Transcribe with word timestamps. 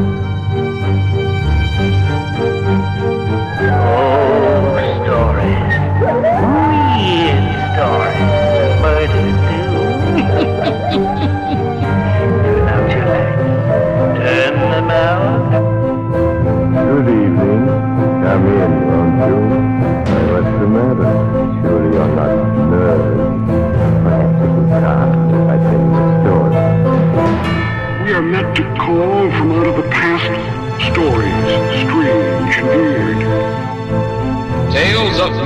Oh, 0.00 0.27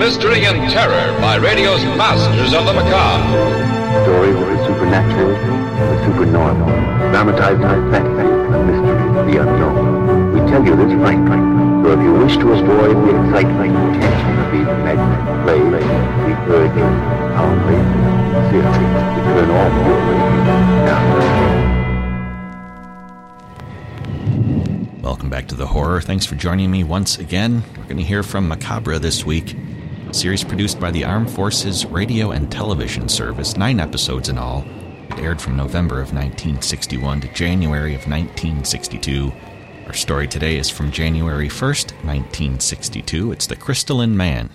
mystery 0.02 0.44
and 0.46 0.58
terror 0.68 1.14
by 1.20 1.36
radio's 1.36 1.84
masters 1.94 2.52
of 2.52 2.66
the 2.66 2.72
macabre. 2.74 3.22
Stories 4.02 4.34
of 4.34 4.48
the 4.50 4.58
supernatural, 4.66 5.30
the 5.30 5.96
supernormal, 6.02 6.66
dramatized 7.14 7.62
by 7.62 7.78
fantasy, 7.86 8.26
the 8.50 8.58
mystery, 8.66 8.98
the 9.30 9.38
unknown. 9.46 10.34
We 10.34 10.40
tell 10.50 10.66
you 10.66 10.74
this 10.74 10.90
frankly, 10.98 11.38
so 11.86 11.92
if 11.94 12.02
you 12.02 12.14
wish 12.14 12.34
to 12.34 12.50
avoid 12.50 12.96
the 13.06 13.14
excitement 13.14 13.78
and 13.78 13.94
tension 14.02 14.34
of 14.42 14.50
these 14.50 14.66
imaginary 14.66 15.22
plays, 15.46 15.86
we 16.26 16.34
urge 16.50 16.74
you, 16.74 16.90
humbly, 17.38 17.78
sincerely, 18.34 18.86
to 19.14 19.22
turn 19.22 19.50
off 19.54 19.72
your 19.86 19.98
radio 20.02 20.58
now. 20.82 21.02
Welcome 25.00 25.30
back 25.30 25.46
to 25.46 25.54
the 25.54 25.68
horror. 25.68 26.00
Thanks 26.00 26.26
for 26.26 26.34
joining 26.34 26.72
me 26.72 26.82
once 26.82 27.20
again. 27.20 27.62
We're 27.76 27.84
going 27.84 27.98
to 27.98 28.02
hear 28.02 28.24
from 28.24 28.48
Macabre 28.48 28.98
this 28.98 29.24
week. 29.24 29.54
Series 30.12 30.44
produced 30.44 30.78
by 30.78 30.90
the 30.90 31.04
Armed 31.04 31.30
Forces 31.30 31.86
Radio 31.86 32.32
and 32.32 32.52
Television 32.52 33.08
Service, 33.08 33.56
nine 33.56 33.80
episodes 33.80 34.28
in 34.28 34.36
all. 34.36 34.62
It 35.08 35.18
aired 35.18 35.40
from 35.40 35.56
November 35.56 36.02
of 36.02 36.12
1961 36.12 37.22
to 37.22 37.28
January 37.32 37.94
of 37.94 38.06
1962. 38.06 39.32
Our 39.86 39.94
story 39.94 40.28
today 40.28 40.58
is 40.58 40.68
from 40.68 40.92
January 40.92 41.48
1st, 41.48 41.92
1962. 42.04 43.32
It's 43.32 43.46
The 43.46 43.56
Crystalline. 43.56 44.14
Man 44.14 44.50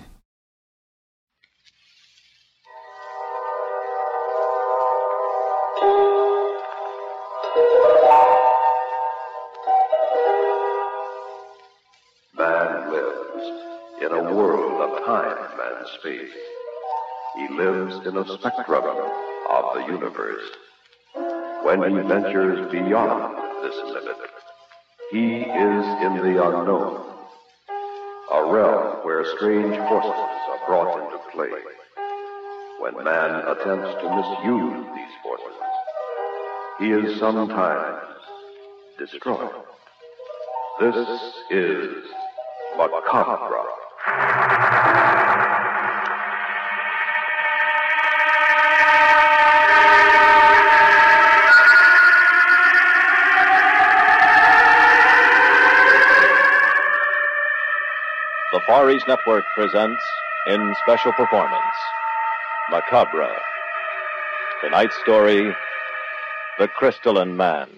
a 18.18 18.26
spectrum 18.40 18.84
of 19.50 19.74
the 19.76 19.82
universe. 19.86 20.50
When 21.64 21.84
he 21.84 22.00
ventures 22.08 22.72
beyond 22.72 23.38
this 23.62 23.76
limit, 23.86 24.18
he 25.12 25.42
is 25.42 25.86
in 26.02 26.18
the 26.24 26.44
unknown, 26.44 27.06
a 28.34 28.44
realm 28.52 29.06
where 29.06 29.24
strange 29.36 29.76
forces 29.76 30.32
are 30.50 30.60
brought 30.66 30.98
into 30.98 31.20
play. 31.32 31.52
When 32.80 33.04
man 33.04 33.48
attempts 33.48 33.94
to 34.02 34.10
misuse 34.16 34.86
these 34.96 35.16
forces, 35.22 35.58
he 36.80 36.92
is 36.92 37.20
sometimes 37.20 38.02
destroyed. 38.98 39.52
This 40.80 40.96
is 41.52 42.06
Macabre. 42.78 43.66
Far 58.78 58.92
East 58.92 59.08
Network 59.08 59.44
presents 59.56 60.04
in 60.46 60.76
special 60.84 61.12
performance 61.14 61.64
Macabre. 62.70 63.28
Tonight's 64.62 64.96
story 65.02 65.52
The 66.60 66.68
Crystalline 66.68 67.36
Man. 67.36 67.70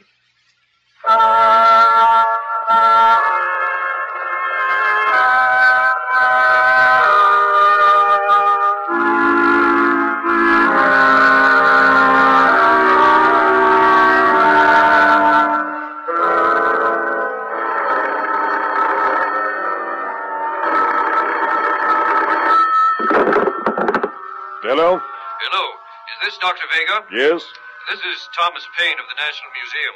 Dr. 26.50 26.66
Vega? 26.74 26.98
Yes? 27.14 27.46
This 27.94 28.02
is 28.10 28.18
Thomas 28.34 28.66
Paine 28.74 28.98
of 28.98 29.06
the 29.06 29.18
National 29.22 29.54
Museum. 29.54 29.96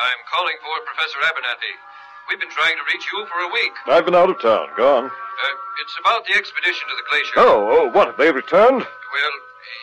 I'm 0.00 0.22
calling 0.32 0.56
for 0.64 0.72
Professor 0.88 1.20
Abernathy. 1.28 1.76
We've 2.24 2.40
been 2.40 2.48
trying 2.56 2.72
to 2.80 2.84
reach 2.88 3.04
you 3.04 3.28
for 3.28 3.36
a 3.44 3.52
week. 3.52 3.76
I've 3.84 4.08
been 4.08 4.16
out 4.16 4.32
of 4.32 4.40
town. 4.40 4.72
Gone. 4.80 5.12
Uh, 5.12 5.54
it's 5.84 5.92
about 6.00 6.24
the 6.24 6.32
expedition 6.40 6.88
to 6.88 6.96
the 6.96 7.04
glacier. 7.04 7.36
Oh, 7.36 7.68
oh, 7.68 7.84
what? 7.92 8.08
Have 8.08 8.16
they 8.16 8.32
returned? 8.32 8.80
Well, 8.80 9.34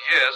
yes. 0.10 0.34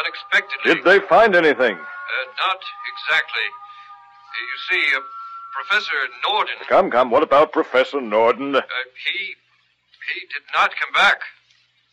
Unexpectedly. 0.00 0.72
Did 0.72 0.88
they 0.88 1.04
find 1.04 1.36
anything? 1.36 1.76
Uh, 1.76 2.24
not 2.40 2.60
exactly. 2.88 3.44
Uh, 3.44 4.40
you 4.40 4.56
see, 4.72 4.84
uh, 4.96 5.04
Professor 5.52 6.00
Norden. 6.24 6.56
Come, 6.64 6.88
come. 6.88 7.12
What 7.12 7.20
about 7.20 7.52
Professor 7.52 8.00
Norden? 8.00 8.56
Uh, 8.56 8.64
he. 9.04 9.36
he 9.36 10.20
did 10.32 10.48
not 10.56 10.72
come 10.80 10.96
back. 10.96 11.20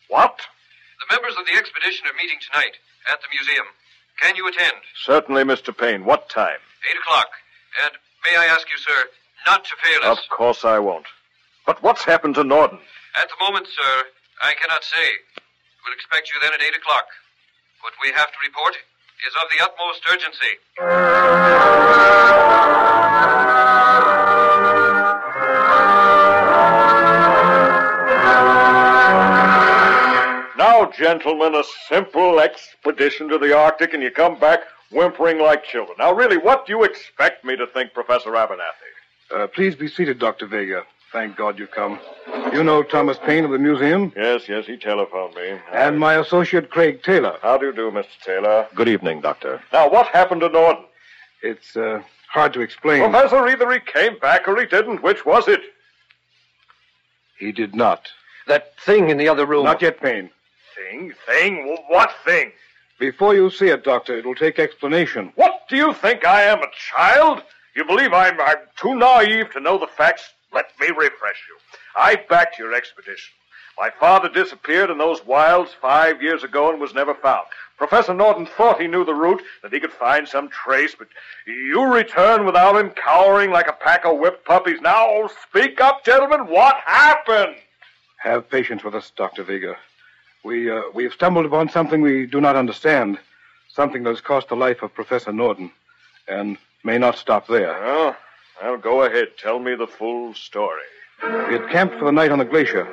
What? 0.08 0.40
The 1.04 1.12
members 1.12 1.36
of 1.36 1.44
the 1.44 1.60
expedition 1.60 2.08
are 2.08 2.16
meeting 2.16 2.40
tonight 2.40 2.80
at 3.08 3.20
the 3.20 3.28
museum. 3.32 3.66
Can 4.20 4.36
you 4.36 4.46
attend? 4.48 4.76
Certainly, 5.04 5.44
Mr. 5.44 5.76
Payne. 5.76 6.04
What 6.04 6.28
time? 6.28 6.58
Eight 6.90 6.96
o'clock. 6.98 7.28
And 7.84 7.92
may 8.24 8.36
I 8.36 8.46
ask 8.46 8.66
you, 8.70 8.78
sir, 8.78 9.04
not 9.46 9.64
to 9.64 9.74
fail 9.82 10.10
us? 10.10 10.18
Of 10.18 10.28
course 10.36 10.64
I 10.64 10.78
won't. 10.78 11.06
But 11.66 11.82
what's 11.82 12.04
happened 12.04 12.34
to 12.36 12.44
Norden? 12.44 12.78
At 13.14 13.28
the 13.28 13.44
moment, 13.44 13.66
sir, 13.66 14.02
I 14.42 14.54
cannot 14.60 14.84
say. 14.84 15.08
We'll 15.84 15.94
expect 15.94 16.28
you 16.30 16.38
then 16.42 16.52
at 16.52 16.62
8 16.62 16.76
o'clock. 16.76 17.06
What 17.82 17.94
we 18.02 18.10
have 18.14 18.28
to 18.28 18.38
report 18.44 18.74
is 19.26 19.34
of 19.34 19.48
the 19.50 19.64
utmost 19.64 20.02
urgency. 20.12 20.52
Gentlemen, 30.98 31.54
a 31.54 31.62
simple 31.88 32.40
expedition 32.40 33.28
to 33.28 33.38
the 33.38 33.56
Arctic, 33.56 33.94
and 33.94 34.02
you 34.02 34.10
come 34.10 34.38
back 34.38 34.60
whimpering 34.90 35.38
like 35.38 35.64
children. 35.64 35.96
Now, 35.98 36.12
really, 36.12 36.36
what 36.36 36.66
do 36.66 36.72
you 36.72 36.82
expect 36.82 37.44
me 37.44 37.56
to 37.56 37.66
think, 37.68 37.94
Professor 37.94 38.30
Abernathy? 38.30 39.34
Uh, 39.34 39.46
please 39.46 39.76
be 39.76 39.88
seated, 39.88 40.18
Dr. 40.18 40.46
Vega. 40.46 40.82
Thank 41.12 41.36
God 41.36 41.58
you've 41.58 41.70
come. 41.70 41.98
You 42.52 42.62
know 42.62 42.82
Thomas 42.82 43.18
Paine 43.18 43.44
of 43.44 43.50
the 43.50 43.58
museum? 43.58 44.12
Yes, 44.14 44.48
yes, 44.48 44.66
he 44.66 44.76
telephoned 44.76 45.34
me. 45.36 45.58
And 45.72 45.98
my 45.98 46.14
associate, 46.14 46.68
Craig 46.68 47.02
Taylor. 47.02 47.38
How 47.40 47.56
do 47.56 47.66
you 47.66 47.72
do, 47.72 47.90
Mr. 47.90 48.06
Taylor? 48.22 48.66
Good 48.74 48.88
evening, 48.88 49.20
Doctor. 49.22 49.62
Now, 49.72 49.88
what 49.88 50.08
happened 50.08 50.42
to 50.42 50.48
Norden? 50.48 50.84
It's 51.42 51.76
uh, 51.76 52.02
hard 52.30 52.52
to 52.54 52.60
explain. 52.60 53.10
Professor, 53.10 53.46
either 53.46 53.70
he 53.72 53.80
came 53.80 54.18
back 54.18 54.48
or 54.48 54.58
he 54.60 54.66
didn't. 54.66 55.02
Which 55.02 55.24
was 55.24 55.48
it? 55.48 55.60
He 57.38 57.52
did 57.52 57.74
not. 57.74 58.08
That 58.46 58.78
thing 58.80 59.08
in 59.08 59.16
the 59.16 59.28
other 59.28 59.46
room. 59.46 59.64
Not 59.64 59.80
yet, 59.80 60.00
Paine. 60.00 60.30
Thing? 60.78 61.12
Thing? 61.26 61.76
What 61.88 62.12
thing? 62.24 62.52
Before 63.00 63.34
you 63.34 63.50
see 63.50 63.68
it, 63.68 63.84
Doctor, 63.84 64.16
it'll 64.16 64.34
take 64.34 64.58
explanation. 64.58 65.32
What 65.34 65.62
do 65.68 65.76
you 65.76 65.92
think 65.92 66.24
I 66.24 66.42
am, 66.42 66.62
a 66.62 66.68
child? 66.94 67.42
You 67.74 67.84
believe 67.84 68.12
I'm, 68.12 68.40
I'm 68.40 68.56
too 68.76 68.94
naive 68.94 69.50
to 69.52 69.60
know 69.60 69.78
the 69.78 69.86
facts? 69.86 70.30
Let 70.52 70.66
me 70.80 70.88
refresh 70.88 71.42
you. 71.48 71.56
I 71.96 72.16
backed 72.28 72.58
your 72.58 72.74
expedition. 72.74 73.34
My 73.78 73.90
father 73.90 74.28
disappeared 74.28 74.90
in 74.90 74.98
those 74.98 75.24
wilds 75.24 75.70
five 75.80 76.22
years 76.22 76.42
ago 76.42 76.70
and 76.70 76.80
was 76.80 76.94
never 76.94 77.14
found. 77.14 77.46
Professor 77.76 78.14
Norton 78.14 78.46
thought 78.46 78.80
he 78.80 78.88
knew 78.88 79.04
the 79.04 79.14
route, 79.14 79.42
that 79.62 79.72
he 79.72 79.78
could 79.78 79.92
find 79.92 80.26
some 80.26 80.48
trace, 80.48 80.96
but 80.96 81.08
you 81.46 81.84
return 81.84 82.44
without 82.44 82.76
him 82.76 82.90
cowering 82.90 83.50
like 83.50 83.68
a 83.68 83.72
pack 83.72 84.04
of 84.04 84.18
whipped 84.18 84.44
puppies. 84.44 84.80
Now, 84.80 85.28
speak 85.48 85.80
up, 85.80 86.04
gentlemen. 86.04 86.48
What 86.48 86.76
happened? 86.84 87.54
Have 88.16 88.50
patience 88.50 88.82
with 88.82 88.96
us, 88.96 89.12
Dr. 89.16 89.44
Vega. 89.44 89.76
We, 90.44 90.70
uh, 90.70 90.82
we 90.94 91.04
have 91.04 91.12
stumbled 91.12 91.46
upon 91.46 91.68
something 91.68 92.00
we 92.00 92.26
do 92.26 92.40
not 92.40 92.56
understand. 92.56 93.18
Something 93.74 94.02
that 94.04 94.10
has 94.10 94.20
cost 94.20 94.48
the 94.48 94.56
life 94.56 94.82
of 94.82 94.94
Professor 94.94 95.32
Norden. 95.32 95.70
And 96.26 96.56
may 96.84 96.98
not 96.98 97.16
stop 97.16 97.46
there. 97.46 97.72
Well, 97.80 98.16
Well, 98.62 98.76
go 98.76 99.02
ahead. 99.04 99.28
Tell 99.38 99.58
me 99.58 99.74
the 99.74 99.86
full 99.86 100.34
story. 100.34 100.82
We 101.22 101.54
had 101.54 101.68
camped 101.70 101.98
for 101.98 102.04
the 102.04 102.12
night 102.12 102.30
on 102.30 102.38
the 102.38 102.44
glacier. 102.44 102.86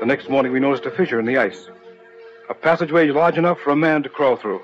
The 0.00 0.06
next 0.06 0.28
morning, 0.28 0.52
we 0.52 0.60
noticed 0.60 0.86
a 0.86 0.90
fissure 0.90 1.20
in 1.20 1.26
the 1.26 1.38
ice. 1.38 1.68
A 2.48 2.54
passageway 2.54 3.08
large 3.10 3.38
enough 3.38 3.58
for 3.60 3.70
a 3.70 3.76
man 3.76 4.02
to 4.02 4.08
crawl 4.08 4.36
through. 4.36 4.62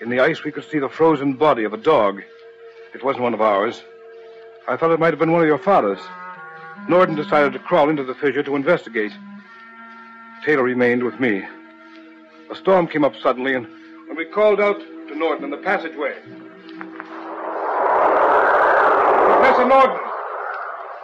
In 0.00 0.08
the 0.08 0.20
ice, 0.20 0.42
we 0.42 0.50
could 0.50 0.64
see 0.68 0.78
the 0.78 0.88
frozen 0.88 1.34
body 1.34 1.64
of 1.64 1.72
a 1.72 1.76
dog. 1.76 2.22
It 2.94 3.04
wasn't 3.04 3.22
one 3.22 3.34
of 3.34 3.40
ours. 3.40 3.82
I 4.68 4.76
thought 4.76 4.90
it 4.92 5.00
might 5.00 5.12
have 5.12 5.18
been 5.18 5.32
one 5.32 5.42
of 5.42 5.48
your 5.48 5.58
father's. 5.58 6.00
Norton 6.88 7.14
decided 7.14 7.52
to 7.52 7.58
crawl 7.60 7.88
into 7.88 8.04
the 8.04 8.14
fissure 8.14 8.42
to 8.42 8.56
investigate. 8.56 9.12
Taylor 10.44 10.64
remained 10.64 11.04
with 11.04 11.20
me. 11.20 11.42
A 12.50 12.56
storm 12.56 12.88
came 12.88 13.04
up 13.04 13.14
suddenly, 13.22 13.54
and 13.54 13.66
when 14.08 14.16
we 14.16 14.24
called 14.24 14.60
out 14.60 14.78
to 14.80 15.14
Norton 15.14 15.44
in 15.44 15.50
the 15.50 15.56
passageway. 15.58 16.14
Professor 19.28 19.68
Norton, 19.68 19.98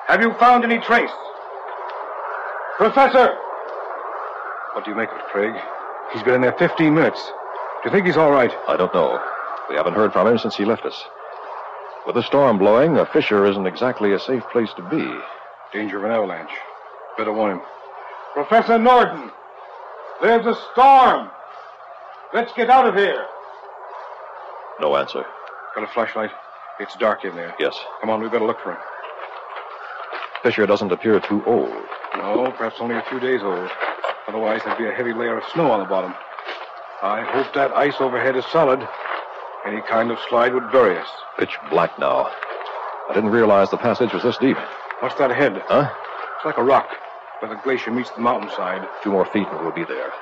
have 0.08 0.20
you 0.20 0.34
found 0.34 0.64
any 0.64 0.78
trace? 0.80 1.10
Professor! 2.78 3.36
What 4.72 4.84
do 4.84 4.90
you 4.90 4.96
make 4.96 5.10
of 5.10 5.18
it, 5.18 5.24
Craig? 5.26 5.54
He's 6.12 6.22
been 6.22 6.34
in 6.34 6.40
there 6.40 6.54
15 6.58 6.92
minutes. 6.92 7.20
Do 7.82 7.88
you 7.88 7.90
think 7.92 8.06
he's 8.06 8.16
all 8.16 8.32
right? 8.32 8.52
I 8.66 8.76
don't 8.76 8.92
know. 8.92 9.20
We 9.70 9.76
haven't 9.76 9.94
heard 9.94 10.12
from 10.12 10.26
him 10.26 10.38
since 10.38 10.56
he 10.56 10.64
left 10.64 10.84
us. 10.84 11.00
With 12.06 12.16
the 12.16 12.22
storm 12.22 12.58
blowing, 12.58 12.96
a 12.96 13.06
fissure 13.06 13.46
isn't 13.46 13.66
exactly 13.66 14.12
a 14.12 14.18
safe 14.18 14.42
place 14.50 14.70
to 14.76 14.82
be. 14.88 15.06
Danger 15.72 15.98
of 15.98 16.04
an 16.04 16.10
avalanche. 16.10 16.50
Better 17.16 17.32
warn 17.32 17.58
him. 17.58 17.62
Professor 18.34 18.78
Norton! 18.78 19.30
There's 20.22 20.46
a 20.46 20.54
storm! 20.72 21.30
Let's 22.34 22.52
get 22.52 22.70
out 22.70 22.86
of 22.86 22.94
here! 22.94 23.24
No 24.80 24.96
answer. 24.96 25.24
Got 25.74 25.84
a 25.84 25.92
flashlight? 25.92 26.30
It's 26.80 26.94
dark 26.96 27.24
in 27.24 27.34
there. 27.34 27.54
Yes. 27.58 27.76
Come 28.00 28.10
on, 28.10 28.22
we 28.22 28.28
better 28.28 28.44
look 28.44 28.60
for 28.60 28.72
him. 28.72 28.78
Fissure 30.42 30.66
doesn't 30.66 30.92
appear 30.92 31.18
too 31.20 31.42
old. 31.46 31.72
No, 32.16 32.52
perhaps 32.56 32.76
only 32.80 32.96
a 32.96 33.02
few 33.08 33.18
days 33.18 33.40
old. 33.42 33.70
Otherwise, 34.28 34.60
there'd 34.64 34.78
be 34.78 34.86
a 34.86 34.92
heavy 34.92 35.12
layer 35.12 35.38
of 35.38 35.44
snow 35.52 35.70
on 35.70 35.80
the 35.80 35.86
bottom. 35.86 36.14
I 37.02 37.22
hope 37.22 37.52
that 37.54 37.72
ice 37.72 37.94
overhead 38.00 38.36
is 38.36 38.44
solid. 38.46 38.86
Any 39.66 39.80
kind 39.82 40.10
of 40.10 40.18
slide 40.28 40.54
would 40.54 40.70
bury 40.70 40.98
us. 40.98 41.08
Pitch 41.38 41.56
black 41.70 41.98
now. 41.98 42.30
I 43.08 43.14
didn't 43.14 43.30
realize 43.30 43.70
the 43.70 43.76
passage 43.78 44.12
was 44.12 44.22
this 44.22 44.36
deep. 44.38 44.56
What's 45.00 45.14
that 45.16 45.30
ahead? 45.30 45.62
Huh? 45.66 45.90
It's 46.36 46.44
like 46.44 46.58
a 46.58 46.62
rock, 46.62 46.88
where 47.40 47.50
the 47.54 47.60
glacier 47.62 47.90
meets 47.90 48.10
the 48.10 48.20
mountainside. 48.20 48.86
Two 49.02 49.12
more 49.12 49.26
feet 49.26 49.46
and 49.48 49.60
we'll 49.60 49.72
be 49.72 49.84
there. 49.84 50.12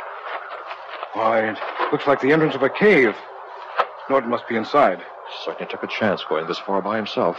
Why, 1.14 1.50
it 1.50 1.58
looks 1.92 2.06
like 2.06 2.20
the 2.20 2.32
entrance 2.32 2.54
of 2.54 2.62
a 2.62 2.68
cave. 2.68 3.16
Norton 4.10 4.30
must 4.30 4.46
be 4.48 4.56
inside. 4.56 5.02
Certainly 5.44 5.70
took 5.70 5.82
a 5.82 5.88
chance 5.88 6.22
going 6.28 6.46
this 6.46 6.58
far 6.58 6.82
by 6.82 6.96
himself. 6.96 7.36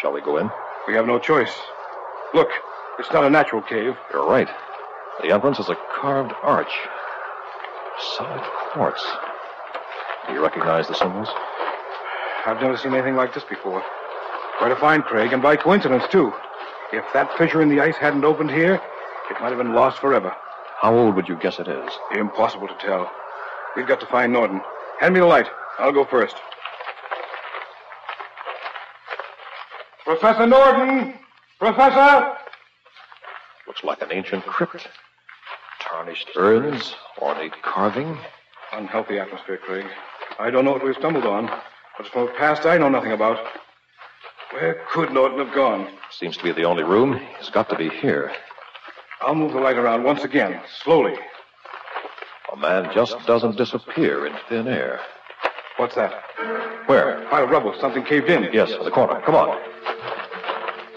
Shall 0.00 0.12
we 0.12 0.20
go 0.20 0.36
in? 0.36 0.50
We 0.86 0.94
have 0.94 1.06
no 1.06 1.18
choice. 1.18 1.52
Look, 2.34 2.48
it's 2.98 3.10
not 3.12 3.24
a 3.24 3.30
natural 3.30 3.62
cave. 3.62 3.96
You're 4.12 4.28
right. 4.28 4.48
The 5.22 5.32
entrance 5.32 5.58
is 5.58 5.68
a 5.68 5.76
carved 6.00 6.32
arch. 6.42 6.72
Solid 8.16 8.42
quartz. 8.72 9.04
Do 10.26 10.34
you 10.34 10.42
recognize 10.42 10.86
the 10.86 10.94
symbols? 10.94 11.28
I've 12.46 12.60
never 12.60 12.76
seen 12.76 12.94
anything 12.94 13.16
like 13.16 13.34
this 13.34 13.44
before. 13.44 13.82
Quite 14.58 14.72
a 14.72 14.76
find, 14.76 15.02
Craig, 15.02 15.32
and 15.32 15.42
by 15.42 15.56
coincidence, 15.56 16.04
too. 16.10 16.32
If 16.92 17.04
that 17.14 17.36
fissure 17.36 17.62
in 17.62 17.68
the 17.68 17.80
ice 17.80 17.96
hadn't 17.96 18.24
opened 18.24 18.50
here, 18.50 18.80
it 19.30 19.40
might 19.40 19.48
have 19.48 19.58
been 19.58 19.74
lost 19.74 19.98
forever. 19.98 20.34
How 20.80 20.94
old 20.94 21.16
would 21.16 21.28
you 21.28 21.36
guess 21.36 21.58
it 21.58 21.68
is? 21.68 21.92
Impossible 22.14 22.68
to 22.68 22.74
tell. 22.80 23.10
We've 23.76 23.86
got 23.86 24.00
to 24.00 24.06
find 24.06 24.32
Norton. 24.32 24.60
Hand 25.00 25.14
me 25.14 25.20
the 25.20 25.26
light. 25.26 25.48
I'll 25.78 25.92
go 25.92 26.04
first. 26.04 26.36
Professor 30.04 30.46
Norton! 30.46 31.14
Professor! 31.58 32.34
Looks 33.66 33.84
like 33.84 34.00
an 34.00 34.08
ancient 34.10 34.44
crypt. 34.44 34.88
Tarnished 35.80 36.30
urns, 36.36 36.94
ornate 37.20 37.60
carving. 37.62 38.16
Unhealthy 38.72 39.18
atmosphere, 39.18 39.58
Craig. 39.58 39.86
I 40.38 40.50
don't 40.50 40.64
know 40.64 40.72
what 40.72 40.84
we've 40.84 40.94
stumbled 40.94 41.26
on, 41.26 41.46
but 41.46 41.60
it's 42.00 42.08
from 42.08 42.28
a 42.28 42.32
past 42.32 42.64
I 42.64 42.78
know 42.78 42.88
nothing 42.88 43.12
about. 43.12 43.38
Where 44.52 44.80
could 44.90 45.12
Norton 45.12 45.38
have 45.44 45.54
gone? 45.54 45.88
Seems 46.10 46.36
to 46.38 46.42
be 46.44 46.52
the 46.52 46.64
only 46.64 46.84
room. 46.84 47.20
He's 47.38 47.50
got 47.50 47.68
to 47.68 47.76
be 47.76 47.90
here. 47.90 48.32
I'll 49.20 49.34
move 49.34 49.52
the 49.52 49.60
light 49.60 49.76
around 49.76 50.04
once 50.04 50.22
again, 50.22 50.60
slowly. 50.82 51.14
A 52.52 52.56
man 52.56 52.90
just 52.94 53.16
doesn't 53.26 53.56
disappear 53.56 54.26
in 54.26 54.34
thin 54.48 54.68
air. 54.68 55.00
What's 55.76 55.94
that? 55.96 56.12
Where? 56.86 57.24
Pile 57.28 57.44
of 57.44 57.50
rubble. 57.50 57.74
Something 57.80 58.04
caved 58.04 58.28
in. 58.30 58.48
Yes, 58.52 58.70
in 58.70 58.84
the 58.84 58.90
corner. 58.90 59.20
Come 59.22 59.34
on. 59.34 59.58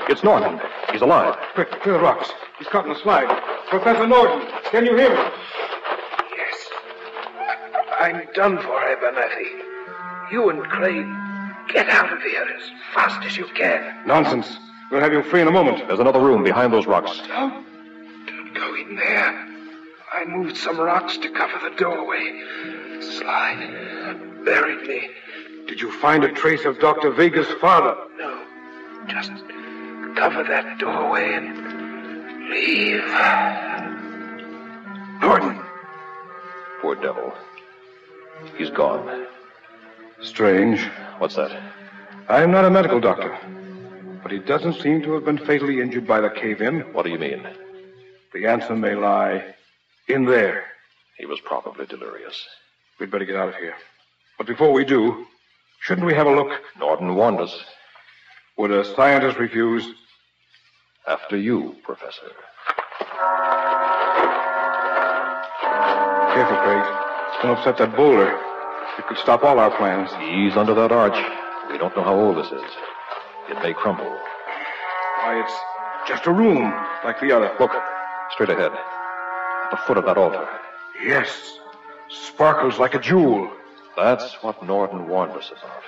It's 0.07 0.23
Norton. 0.23 0.59
He's 0.91 1.01
alive. 1.01 1.35
Quick, 1.53 1.71
clear 1.81 1.95
the 1.95 2.03
rocks. 2.03 2.31
He's 2.57 2.67
caught 2.67 2.85
in 2.85 2.91
a 2.91 2.99
slide. 2.99 3.27
Professor 3.69 4.07
Norton, 4.07 4.47
can 4.71 4.85
you 4.85 4.95
hear 4.95 5.09
me? 5.09 5.23
Yes. 6.35 6.69
I'm 7.99 8.27
done 8.33 8.57
for, 8.57 8.79
Abernathy. 8.79 10.31
You 10.31 10.49
and 10.49 10.63
Craig, 10.63 11.05
get 11.73 11.89
out 11.89 12.11
of 12.13 12.21
here 12.21 12.43
as 12.55 12.63
fast 12.93 13.25
as 13.25 13.37
you 13.37 13.45
can. 13.55 14.05
Nonsense. 14.05 14.57
We'll 14.91 15.01
have 15.01 15.13
you 15.13 15.23
free 15.23 15.41
in 15.41 15.47
a 15.47 15.51
moment. 15.51 15.87
There's 15.87 15.99
another 15.99 16.19
room 16.19 16.43
behind 16.43 16.73
those 16.73 16.85
rocks. 16.85 17.21
Don't, 17.27 17.29
don't 17.29 17.63
go 17.63 17.70
in 18.91 18.97
there. 18.97 19.47
I 20.13 20.25
moved 20.25 20.57
some 20.57 20.79
rocks 20.79 21.17
to 21.17 21.29
cover 21.29 21.69
the 21.69 21.75
doorway. 21.75 22.41
Slide 22.99 24.43
buried 24.45 24.87
me. 24.87 25.09
Did 25.67 25.79
you 25.79 25.91
find 25.99 26.23
a 26.23 26.33
trace 26.33 26.65
of 26.65 26.79
Dr. 26.79 27.11
Vega's 27.11 27.51
father? 27.61 27.95
No. 28.17 28.43
Just 29.07 29.31
cover 30.15 30.43
that 30.43 30.79
doorway 30.79 31.33
and 31.33 32.49
leave. 32.49 33.03
Norton. 35.21 35.61
Poor 36.81 36.95
devil. 36.95 37.33
He's 38.57 38.71
gone. 38.71 39.27
Strange. 40.21 40.81
What's 41.19 41.35
that? 41.35 41.51
I 42.27 42.41
am 42.41 42.51
not 42.51 42.65
a 42.65 42.69
medical 42.69 42.99
doctor, 42.99 43.37
but 44.21 44.31
he 44.31 44.39
doesn't 44.39 44.81
seem 44.81 45.01
to 45.03 45.13
have 45.13 45.25
been 45.25 45.37
fatally 45.37 45.79
injured 45.79 46.07
by 46.07 46.19
the 46.21 46.29
cave 46.29 46.61
in. 46.61 46.81
What 46.93 47.05
do 47.05 47.11
you 47.11 47.19
mean? 47.19 47.47
The 48.33 48.47
answer 48.47 48.75
may 48.75 48.95
lie 48.95 49.55
in 50.07 50.25
there. 50.25 50.65
He 51.17 51.25
was 51.25 51.39
probably 51.41 51.85
delirious. 51.85 52.47
We'd 52.99 53.11
better 53.11 53.25
get 53.25 53.35
out 53.35 53.49
of 53.49 53.55
here. 53.55 53.75
But 54.37 54.47
before 54.47 54.71
we 54.71 54.85
do, 54.85 55.25
shouldn't 55.81 56.07
we 56.07 56.13
have 56.13 56.27
a 56.27 56.35
look? 56.35 56.61
Norton 56.79 57.15
warned 57.15 57.41
us. 57.41 57.55
Would 58.57 58.71
a 58.71 58.85
scientist 58.95 59.37
refuse? 59.37 59.85
After 61.07 61.35
you, 61.35 61.75
Professor. 61.83 62.31
Careful, 66.33 66.57
Craig. 66.57 66.83
Don't 67.41 67.57
upset 67.57 67.77
that 67.77 67.95
boulder. 67.95 68.39
It 68.97 69.07
could 69.07 69.17
stop 69.17 69.43
all 69.43 69.59
our 69.59 69.75
plans. 69.77 70.09
He's 70.19 70.55
under 70.55 70.73
that 70.75 70.91
arch. 70.91 71.17
We 71.71 71.77
don't 71.77 71.95
know 71.97 72.03
how 72.03 72.15
old 72.15 72.37
this 72.37 72.51
is. 72.51 72.71
It 73.49 73.61
may 73.63 73.73
crumble. 73.73 74.05
Why, 74.05 75.43
it's 75.43 76.09
just 76.09 76.27
a 76.27 76.31
room 76.31 76.71
like 77.03 77.19
the 77.19 77.31
other. 77.35 77.51
Look, 77.59 77.71
straight 78.33 78.49
ahead. 78.49 78.71
At 78.71 79.71
the 79.71 79.77
foot 79.77 79.97
of 79.97 80.05
that 80.05 80.17
altar. 80.17 80.47
Yes. 81.03 81.57
Sparkles 82.09 82.77
like 82.79 82.93
a 82.93 82.99
jewel. 82.99 83.51
That's 83.95 84.33
what 84.41 84.63
Norton 84.65 85.07
warned 85.07 85.33
us 85.33 85.51
about. 85.51 85.83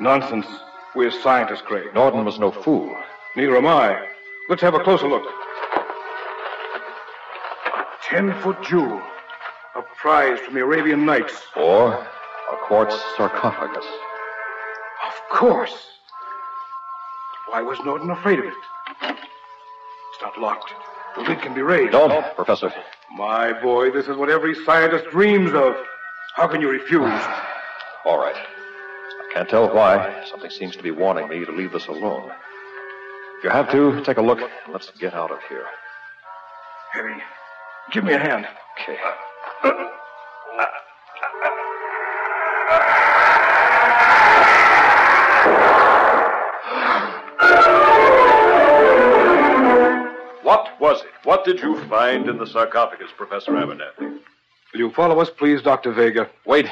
Nonsense. 0.00 0.46
We're 0.94 1.10
scientists, 1.10 1.62
Craig. 1.62 1.94
Norton 1.94 2.24
was 2.24 2.38
no 2.38 2.50
fool. 2.50 2.94
Neither 3.36 3.56
am 3.56 3.66
I. 3.66 4.06
Let's 4.48 4.62
have 4.62 4.74
a 4.74 4.82
closer 4.82 5.08
look. 5.08 5.24
Ten 8.02 8.32
foot 8.40 8.62
jewel. 8.62 9.00
A 9.74 9.82
prize 10.00 10.38
from 10.40 10.54
the 10.54 10.60
Arabian 10.60 11.04
Nights. 11.04 11.42
Or 11.56 11.92
a 11.92 12.56
quartz 12.66 12.96
sarcophagus. 13.16 13.84
Of 15.06 15.36
course. 15.36 15.76
Why 17.50 17.60
was 17.62 17.78
Norton 17.84 18.10
afraid 18.10 18.38
of 18.38 18.46
it? 18.46 18.54
It's 19.02 20.22
not 20.22 20.38
locked. 20.38 20.72
The 21.16 21.22
lid 21.22 21.40
can 21.40 21.54
be 21.54 21.62
raised. 21.62 21.92
Don't, 21.92 22.34
Professor. 22.36 22.72
My 23.10 23.52
boy, 23.60 23.90
this 23.90 24.06
is 24.06 24.16
what 24.16 24.28
every 24.28 24.54
scientist 24.64 25.06
dreams 25.10 25.52
of. 25.54 25.74
How 26.34 26.46
can 26.46 26.60
you 26.60 26.68
refuse? 26.68 27.00
All 28.04 28.18
right. 28.18 28.36
I 28.36 29.32
can't 29.32 29.48
tell 29.48 29.72
why. 29.74 30.24
Something 30.30 30.50
seems 30.50 30.76
to 30.76 30.82
be 30.82 30.90
warning 30.90 31.28
me 31.28 31.44
to 31.44 31.52
leave 31.52 31.72
this 31.72 31.86
alone. 31.86 32.30
If 33.38 33.44
you 33.44 33.50
have 33.50 33.70
to, 33.72 34.02
take 34.04 34.18
a 34.18 34.22
look. 34.22 34.40
Let's 34.68 34.90
get 34.98 35.14
out 35.14 35.30
of 35.30 35.38
here. 35.48 35.64
Harry, 36.92 37.22
give 37.92 38.04
me 38.04 38.12
a 38.12 38.18
hand. 38.18 38.46
Okay. 38.80 38.98
What 50.46 50.80
was 50.80 51.02
it? 51.02 51.10
What 51.24 51.44
did 51.44 51.58
you 51.58 51.76
find 51.88 52.28
in 52.28 52.38
the 52.38 52.46
sarcophagus, 52.46 53.10
Professor 53.16 53.50
Abernathy? 53.50 54.20
Will 54.72 54.78
you 54.78 54.92
follow 54.92 55.18
us, 55.18 55.28
please, 55.28 55.60
Dr. 55.60 55.92
Vega? 55.92 56.30
Wait. 56.44 56.68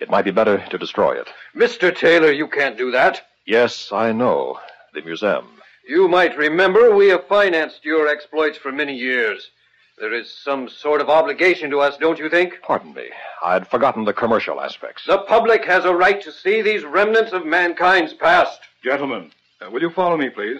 It 0.00 0.10
might 0.10 0.24
be 0.24 0.32
better 0.32 0.58
to 0.70 0.76
destroy 0.76 1.12
it. 1.20 1.28
Mr. 1.54 1.96
Taylor, 1.96 2.32
you 2.32 2.48
can't 2.48 2.76
do 2.76 2.90
that. 2.90 3.22
Yes, 3.46 3.92
I 3.92 4.10
know. 4.10 4.58
the 4.92 5.02
museum. 5.02 5.46
You 5.86 6.08
might 6.08 6.36
remember 6.36 6.96
we 6.96 7.10
have 7.10 7.28
financed 7.28 7.84
your 7.84 8.08
exploits 8.08 8.58
for 8.58 8.72
many 8.72 8.96
years. 8.96 9.50
There 9.98 10.12
is 10.12 10.28
some 10.28 10.68
sort 10.68 11.00
of 11.00 11.08
obligation 11.08 11.70
to 11.70 11.78
us, 11.78 11.96
don't 11.98 12.18
you 12.18 12.28
think? 12.28 12.54
Pardon 12.60 12.92
me. 12.92 13.08
I'd 13.44 13.68
forgotten 13.68 14.04
the 14.04 14.12
commercial 14.12 14.60
aspects. 14.60 15.04
The 15.06 15.18
public 15.18 15.64
has 15.66 15.84
a 15.84 15.94
right 15.94 16.20
to 16.22 16.32
see 16.32 16.60
these 16.60 16.82
remnants 16.84 17.30
of 17.30 17.46
mankind's 17.46 18.14
past. 18.14 18.58
Gentlemen, 18.82 19.30
uh, 19.64 19.70
will 19.70 19.80
you 19.80 19.90
follow 19.90 20.16
me, 20.16 20.28
please? 20.28 20.58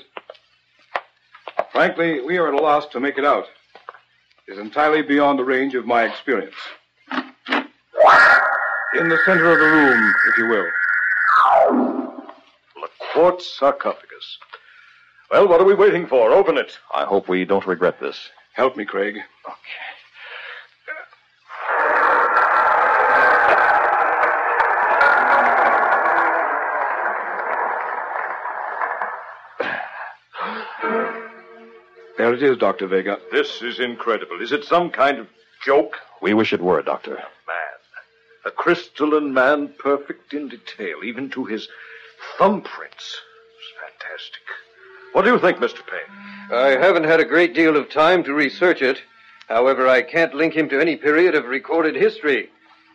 Frankly, 1.72 2.20
we 2.20 2.36
are 2.36 2.48
at 2.48 2.54
a 2.54 2.62
loss 2.62 2.86
to 2.88 3.00
make 3.00 3.16
it 3.16 3.24
out. 3.24 3.46
It 4.46 4.52
is 4.52 4.58
entirely 4.58 5.00
beyond 5.00 5.38
the 5.38 5.44
range 5.44 5.74
of 5.74 5.86
my 5.86 6.04
experience. 6.04 6.54
In 7.10 9.08
the 9.08 9.18
center 9.24 9.50
of 9.50 9.58
the 9.58 9.64
room, 9.64 10.14
if 10.28 10.36
you 10.36 10.46
will. 10.48 10.68
The 12.74 12.88
quartz 13.12 13.58
sarcophagus. 13.58 14.38
Well, 15.30 15.48
what 15.48 15.62
are 15.62 15.64
we 15.64 15.74
waiting 15.74 16.06
for? 16.06 16.30
Open 16.30 16.58
it. 16.58 16.78
I 16.94 17.04
hope 17.04 17.26
we 17.26 17.46
don't 17.46 17.66
regret 17.66 17.98
this. 17.98 18.18
Help 18.52 18.76
me, 18.76 18.84
Craig. 18.84 19.16
There 32.22 32.34
it 32.34 32.42
is, 32.44 32.56
Dr. 32.56 32.86
Vega. 32.86 33.18
This 33.32 33.62
is 33.62 33.80
incredible. 33.80 34.40
Is 34.40 34.52
it 34.52 34.62
some 34.62 34.90
kind 34.90 35.18
of 35.18 35.26
joke? 35.64 35.96
We 36.20 36.34
wish 36.34 36.52
it 36.52 36.60
were, 36.60 36.80
Doctor. 36.80 37.16
Man. 37.16 37.80
A 38.44 38.50
crystalline 38.52 39.34
man, 39.34 39.74
perfect 39.76 40.32
in 40.32 40.46
detail, 40.46 41.02
even 41.02 41.30
to 41.30 41.46
his 41.46 41.66
thumbprints. 42.38 43.16
It's 43.58 43.72
fantastic. 43.80 44.44
What 45.14 45.22
do 45.24 45.32
you 45.32 45.38
think, 45.40 45.58
Mr. 45.58 45.80
Payne? 45.84 46.56
I 46.56 46.68
haven't 46.80 47.02
had 47.02 47.18
a 47.18 47.24
great 47.24 47.56
deal 47.56 47.76
of 47.76 47.90
time 47.90 48.22
to 48.22 48.32
research 48.32 48.82
it. 48.82 49.02
However, 49.48 49.88
I 49.88 50.02
can't 50.02 50.32
link 50.32 50.54
him 50.54 50.68
to 50.68 50.80
any 50.80 50.94
period 50.94 51.34
of 51.34 51.46
recorded 51.46 51.96
history. 51.96 52.50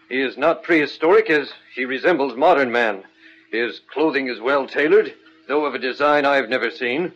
He 0.07 0.21
is 0.21 0.37
not 0.37 0.63
prehistoric 0.63 1.29
as 1.29 1.51
he 1.75 1.83
resembles 1.83 2.37
modern 2.37 2.71
man. 2.71 3.03
His 3.51 3.81
clothing 3.93 4.29
is 4.29 4.39
well 4.39 4.67
tailored, 4.67 5.13
though 5.49 5.65
of 5.65 5.75
a 5.75 5.79
design 5.79 6.23
I've 6.23 6.47
never 6.47 6.71
seen. 6.71 7.11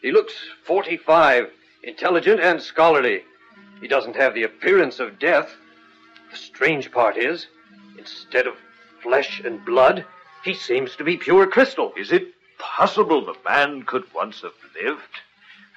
He 0.00 0.12
looks 0.12 0.34
45, 0.64 1.50
intelligent 1.82 2.40
and 2.40 2.62
scholarly. 2.62 3.24
He 3.80 3.88
doesn't 3.88 4.16
have 4.16 4.34
the 4.34 4.44
appearance 4.44 5.00
of 5.00 5.18
death. 5.18 5.50
The 6.30 6.36
strange 6.36 6.92
part 6.92 7.16
is, 7.16 7.46
instead 7.98 8.46
of 8.46 8.54
flesh 9.02 9.40
and 9.40 9.64
blood, 9.64 10.04
he 10.44 10.54
seems 10.54 10.94
to 10.96 11.04
be 11.04 11.16
pure 11.16 11.46
crystal. 11.46 11.92
Is 11.96 12.12
it 12.12 12.34
possible 12.58 13.24
the 13.24 13.36
man 13.44 13.82
could 13.82 14.04
once 14.14 14.42
have 14.42 14.52
lived? 14.80 15.02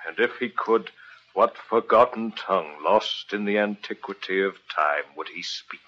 And 0.08 0.20
if 0.20 0.38
he 0.38 0.50
could, 0.50 0.92
what 1.34 1.58
forgotten 1.58 2.32
tongue, 2.32 2.84
lost 2.84 3.34
in 3.34 3.46
the 3.46 3.58
antiquity 3.58 4.42
of 4.42 4.56
time, 4.76 5.04
would 5.16 5.30
he 5.30 5.42
speak? 5.42 5.80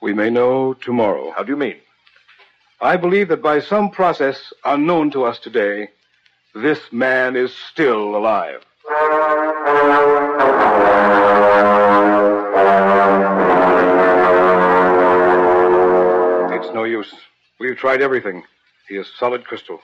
We 0.00 0.14
may 0.14 0.30
know 0.30 0.74
tomorrow. 0.74 1.32
How 1.32 1.42
do 1.42 1.52
you 1.52 1.58
mean? 1.58 1.76
I 2.80 2.96
believe 2.96 3.28
that 3.28 3.42
by 3.42 3.60
some 3.60 3.90
process 3.90 4.52
unknown 4.64 5.10
to 5.10 5.24
us 5.24 5.38
today, 5.38 5.90
this 6.54 6.80
man 6.92 7.36
is 7.36 7.54
still 7.54 8.16
alive. 8.16 8.64
It's 16.52 16.74
no 16.74 16.84
use. 16.84 17.12
We've 17.58 17.76
tried 17.76 18.02
everything. 18.02 18.42
He 18.88 18.96
is 18.96 19.06
solid 19.18 19.44
crystal. 19.44 19.80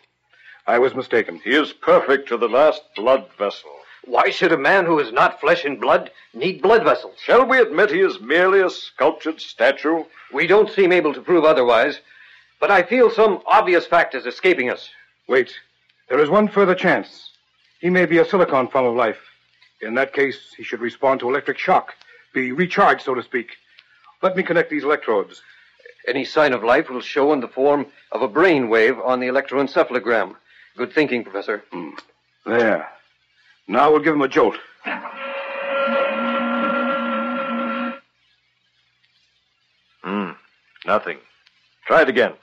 I 0.67 0.79
was 0.79 0.95
mistaken. 0.95 1.41
He 1.45 1.55
is 1.55 1.73
perfect 1.73 2.29
to 2.29 2.37
the 2.37 2.49
last 2.49 2.83
blood 2.97 3.29
vessel. 3.39 3.71
Why 4.05 4.31
should 4.31 4.53
a 4.53 4.59
man 4.59 4.85
who 4.85 4.99
is 4.99 5.13
not 5.13 5.41
flesh 5.41 5.65
and 5.65 5.81
blood 5.81 6.11
need 6.35 6.63
blood 6.63 6.85
vessels? 6.85 7.17
Shall 7.23 7.45
we 7.47 7.59
admit 7.59 7.91
he 7.91 8.01
is 8.01 8.21
merely 8.21 8.61
a 8.61 8.71
sculptured 8.71 9.41
statue? 9.41 10.05
We 10.33 10.47
don't 10.47 10.71
seem 10.71 10.93
able 10.93 11.15
to 11.15 11.21
prove 11.21 11.45
otherwise, 11.45 12.01
but 12.61 12.71
I 12.71 12.83
feel 12.83 13.11
some 13.11 13.43
obvious 13.47 13.87
fact 13.87 14.15
is 14.15 14.27
escaping 14.27 14.71
us. 14.71 14.89
Wait. 15.29 15.53
There 16.09 16.21
is 16.21 16.31
one 16.31 16.49
further 16.49 16.75
chance. 16.75 17.31
He 17.81 17.91
may 17.91 18.07
be 18.07 18.19
a 18.19 18.25
silicon 18.25 18.69
form 18.69 18.87
of 18.87 18.95
life. 18.95 19.19
In 19.81 19.95
that 19.95 20.13
case, 20.13 20.55
he 20.57 20.63
should 20.63 20.81
respond 20.81 21.21
to 21.21 21.29
electric 21.29 21.59
shock, 21.59 21.95
be 22.33 22.53
recharged, 22.53 23.03
so 23.03 23.15
to 23.15 23.23
speak. 23.23 23.51
Let 24.23 24.37
me 24.37 24.43
connect 24.43 24.71
these 24.71 24.85
electrodes. 24.85 25.43
Any 26.09 26.25
sign 26.25 26.53
of 26.53 26.63
life 26.63 26.89
will 26.89 27.01
show 27.01 27.33
in 27.33 27.41
the 27.41 27.49
form 27.49 27.87
of 28.13 28.23
a 28.23 28.29
brain 28.29 28.69
wave 28.69 28.99
on 29.01 29.19
the 29.21 29.27
electroencephalogram. 29.27 30.37
Good 30.77 30.93
thinking, 30.93 31.25
Professor. 31.25 31.65
There. 32.45 32.89
Now 33.67 33.91
we'll 33.91 34.01
give 34.01 34.15
him 34.15 34.23
a 34.23 34.29
jolt. 34.29 34.57
Hmm. 40.03 40.31
Nothing. 40.87 41.19
Try 41.87 42.03
it 42.03 42.09
again. 42.09 42.35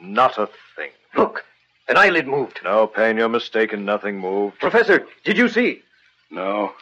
Not 0.00 0.38
a 0.38 0.48
thing. 0.76 0.90
Look, 1.16 1.44
an 1.88 1.96
eyelid 1.96 2.26
moved. 2.26 2.60
No, 2.64 2.86
Payne, 2.86 3.16
you're 3.16 3.28
mistaken. 3.28 3.84
Nothing 3.84 4.18
moved. 4.18 4.58
Professor, 4.58 5.06
did 5.24 5.36
you 5.36 5.48
see? 5.48 5.82
No. 6.30 6.72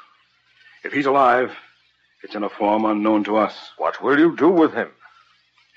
If 0.85 0.93
he's 0.93 1.07
alive, 1.07 1.57
it's 2.23 2.35
in 2.35 2.45
a 2.45 2.49
form 2.49 2.85
unknown 2.85 3.25
to 3.25 3.37
us. 3.37 3.71
What 3.77 4.03
will 4.03 4.19
you 4.19 4.37
do 4.37 4.49
with 4.49 4.73
him? 4.73 4.91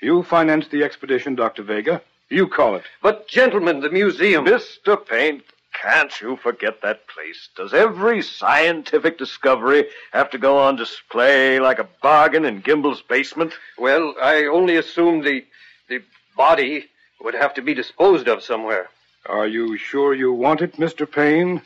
You 0.00 0.22
financed 0.22 0.70
the 0.70 0.84
expedition, 0.84 1.34
Dr. 1.34 1.62
Vega. 1.62 2.02
You 2.28 2.46
call 2.48 2.76
it. 2.76 2.84
But, 3.02 3.28
gentlemen, 3.28 3.80
the 3.80 3.90
museum. 3.90 4.44
Mr. 4.46 5.04
Payne, 5.04 5.42
can't 5.80 6.20
you 6.20 6.36
forget 6.36 6.80
that 6.82 7.06
place? 7.08 7.48
Does 7.56 7.74
every 7.74 8.22
scientific 8.22 9.18
discovery 9.18 9.86
have 10.12 10.30
to 10.30 10.38
go 10.38 10.58
on 10.58 10.76
display 10.76 11.58
like 11.60 11.78
a 11.78 11.88
bargain 12.02 12.44
in 12.44 12.60
Gimbel's 12.60 13.02
basement? 13.02 13.52
Well, 13.78 14.14
I 14.20 14.44
only 14.44 14.76
assumed 14.76 15.24
the 15.24 15.44
the 15.88 16.02
body 16.36 16.86
would 17.22 17.34
have 17.34 17.54
to 17.54 17.62
be 17.62 17.74
disposed 17.74 18.28
of 18.28 18.42
somewhere. 18.42 18.88
Are 19.26 19.46
you 19.46 19.76
sure 19.76 20.14
you 20.14 20.32
want 20.32 20.60
it, 20.60 20.76
Mr. 20.76 21.10
Payne? 21.10 21.62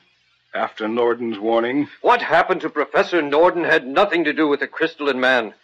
After 0.55 0.89
Norden's 0.89 1.39
warning? 1.39 1.89
What 2.03 2.23
happened 2.23 2.61
to 2.63 2.71
Professor 2.71 3.21
Norden 3.23 3.65
had 3.65 3.87
nothing 3.87 4.25
to 4.25 4.33
do 4.33 4.49
with 4.49 4.61
the 4.61 4.67
crystalline 4.67 5.21
man. 5.21 5.55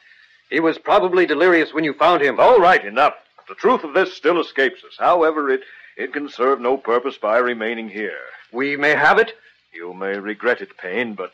He 0.51 0.61
was 0.61 0.79
probably 0.79 1.27
delirious 1.27 1.73
when 1.73 1.85
you 1.85 1.95
found 1.95 2.23
him. 2.23 2.39
All 2.39 2.59
right, 2.59 2.85
enough. 2.85 3.15
The 3.49 3.55
truth 3.55 3.85
of 3.85 3.95
this 3.95 4.15
still 4.15 4.41
escapes 4.41 4.85
us. 4.85 4.97
However, 4.99 5.51
it, 5.51 5.63
it 5.97 6.13
can 6.13 6.29
serve 6.29 6.61
no 6.61 6.77
purpose 6.77 7.17
by 7.17 7.39
remaining 7.39 7.89
here. 7.89 8.19
We 8.53 8.77
may 8.77 8.95
have 8.95 9.19
it. 9.19 9.33
You 9.73 9.95
may 9.95 10.19
regret 10.19 10.61
it, 10.61 10.77
Payne, 10.77 11.15
but 11.15 11.33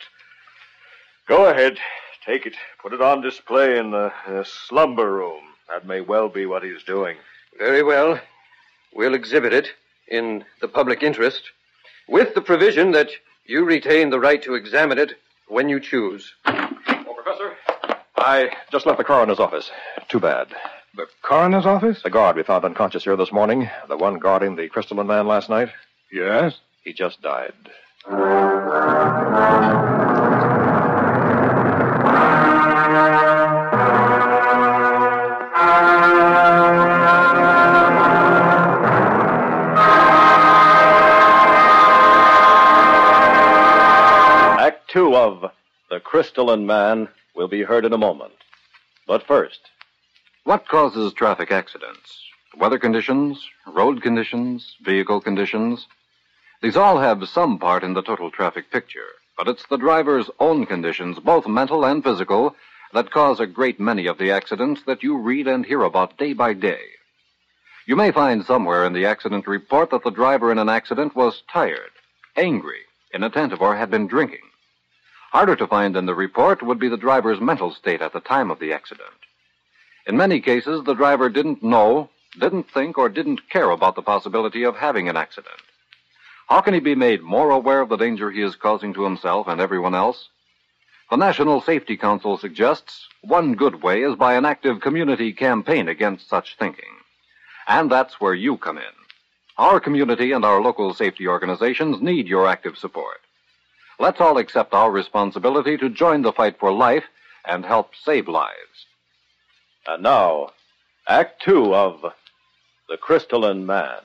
go 1.27 1.47
ahead. 1.47 1.79
Take 2.25 2.47
it. 2.47 2.55
Put 2.81 2.93
it 2.93 3.01
on 3.01 3.21
display 3.21 3.79
in 3.79 3.91
the 3.91 4.13
uh, 4.27 4.45
slumber 4.45 5.13
room. 5.13 5.43
That 5.69 5.87
may 5.87 6.01
well 6.01 6.29
be 6.29 6.47
what 6.47 6.63
he's 6.63 6.83
doing. 6.85 7.17
Very 7.59 7.83
well. 7.83 8.21
We'll 8.99 9.15
exhibit 9.15 9.53
it 9.53 9.69
in 10.09 10.45
the 10.61 10.67
public 10.67 11.05
interest, 11.05 11.43
with 12.09 12.35
the 12.35 12.41
provision 12.41 12.91
that 12.91 13.11
you 13.47 13.65
retain 13.65 14.11
the 14.11 14.19
right 14.19 14.43
to 14.43 14.55
examine 14.55 14.99
it 14.99 15.13
when 15.47 15.69
you 15.69 15.79
choose. 15.79 16.33
Oh, 16.47 17.15
Professor? 17.15 17.55
I 18.17 18.51
just 18.73 18.87
left 18.87 18.99
the 18.99 19.05
coroner's 19.05 19.39
office. 19.39 19.71
Too 20.09 20.19
bad. 20.19 20.49
The 20.97 21.07
coroner's 21.23 21.65
office? 21.65 22.03
The 22.03 22.11
guard 22.11 22.35
we 22.35 22.43
found 22.43 22.65
unconscious 22.65 23.05
here 23.05 23.15
this 23.17 23.31
morning, 23.31 23.71
the 23.89 23.97
one 23.97 24.19
guarding 24.19 24.57
the 24.57 24.69
crystalline 24.69 25.07
man 25.07 25.29
last 25.29 25.49
night, 25.49 25.69
Yes? 26.11 26.59
he 26.83 26.93
just 26.93 27.23
died. 27.23 27.53
Of 45.19 45.51
The 45.91 45.99
Crystalline 45.99 46.65
Man 46.65 47.09
will 47.35 47.49
be 47.49 47.65
heard 47.65 47.85
in 47.85 47.93
a 47.93 47.99
moment. 47.99 48.35
But 49.05 49.27
first, 49.27 49.59
What 50.45 50.69
causes 50.69 51.13
traffic 51.13 51.51
accidents? 51.51 52.09
Weather 52.57 52.79
conditions, 52.79 53.45
road 53.67 54.01
conditions, 54.01 54.77
vehicle 54.81 55.21
conditions. 55.21 55.87
These 56.63 56.77
all 56.77 56.99
have 57.01 57.29
some 57.29 57.59
part 57.59 57.83
in 57.83 57.95
the 57.95 58.03
total 58.03 58.31
traffic 58.31 58.71
picture, 58.71 59.11
but 59.37 59.49
it's 59.49 59.67
the 59.67 59.77
driver's 59.77 60.31
own 60.39 60.67
conditions, 60.67 61.19
both 61.19 61.49
mental 61.49 61.85
and 61.85 62.03
physical, 62.03 62.55
that 62.93 63.11
cause 63.11 63.41
a 63.41 63.47
great 63.59 63.81
many 63.81 64.07
of 64.07 64.19
the 64.19 64.31
accidents 64.31 64.83
that 64.87 65.03
you 65.03 65.19
read 65.19 65.49
and 65.49 65.67
hear 65.67 65.83
about 65.83 66.17
day 66.17 66.33
by 66.33 66.53
day. 66.55 66.85
You 67.89 67.97
may 67.97 68.13
find 68.13 68.45
somewhere 68.45 68.87
in 68.87 68.93
the 68.93 69.07
accident 69.07 69.49
report 69.49 69.91
that 69.91 70.05
the 70.05 70.19
driver 70.21 70.53
in 70.53 70.59
an 70.59 70.69
accident 70.69 71.17
was 71.17 71.43
tired, 71.53 71.95
angry, 72.37 72.83
inattentive, 73.13 73.61
or 73.61 73.75
had 73.77 73.91
been 73.91 74.07
drinking. 74.07 74.48
Harder 75.31 75.57
to 75.57 75.67
find 75.67 75.97
in 75.97 76.07
the 76.07 76.15
report 76.15 76.63
would 76.63 76.79
be 76.79 76.89
the 76.89 76.97
driver's 76.97 77.41
mental 77.41 77.73
state 77.73 78.01
at 78.01 78.13
the 78.15 78.21
time 78.21 78.51
of 78.51 78.59
the 78.59 78.73
accident. 78.73 79.11
In 80.07 80.17
many 80.17 80.41
cases, 80.41 80.85
the 80.85 80.95
driver 80.95 81.29
didn't 81.29 81.63
know, 81.63 82.09
didn't 82.39 82.71
think 82.71 82.97
or 82.97 83.11
didn't 83.11 83.51
care 83.51 83.71
about 83.71 83.95
the 83.95 84.03
possibility 84.03 84.65
of 84.65 84.77
having 84.77 85.09
an 85.09 85.17
accident. 85.17 85.61
How 86.49 86.63
can 86.63 86.73
he 86.73 86.81
be 86.81 86.95
made 86.95 87.21
more 87.21 87.51
aware 87.51 87.83
of 87.83 87.91
the 87.91 87.97
danger 87.97 88.31
he 88.31 88.41
is 88.41 88.57
causing 88.57 88.95
to 88.95 89.05
himself 89.05 89.49
and 89.49 89.61
everyone 89.61 89.95
else? 89.95 90.31
The 91.11 91.17
National 91.17 91.61
Safety 91.61 91.99
Council 91.99 92.39
suggests 92.39 93.07
one 93.21 93.55
good 93.55 93.83
way 93.83 94.03
is 94.03 94.15
by 94.15 94.35
an 94.35 94.47
active 94.47 94.81
community 94.81 95.35
campaign 95.35 95.89
against 95.89 96.29
such 96.29 96.57
thinking. 96.59 96.85
And 97.67 97.91
that's 97.93 98.19
where 98.19 98.35
you 98.35 98.57
come 98.57 98.79
in. 98.79 98.85
Our 99.59 99.79
community 99.79 100.33
and 100.33 100.45
our 100.45 100.63
local 100.63 100.95
safety 100.95 101.29
organizations 101.29 102.01
need 102.01 102.29
your 102.29 102.49
active 102.49 102.79
support. 102.79 103.21
Let's 104.01 104.21
all 104.21 104.39
accept 104.39 104.75
our 104.75 104.91
responsibility 104.91 105.77
to 105.79 105.89
join 105.89 106.23
the 106.23 106.33
fight 106.33 106.59
for 106.59 106.73
life 106.73 107.05
and 107.45 107.65
help 107.65 107.91
save 108.05 108.29
lives. 108.29 108.87
And 109.87 110.03
now, 110.03 110.51
Act 111.09 111.43
Two 111.43 111.75
of 111.75 112.05
The 112.89 112.97
Crystalline 112.97 113.67
Man. 113.67 113.99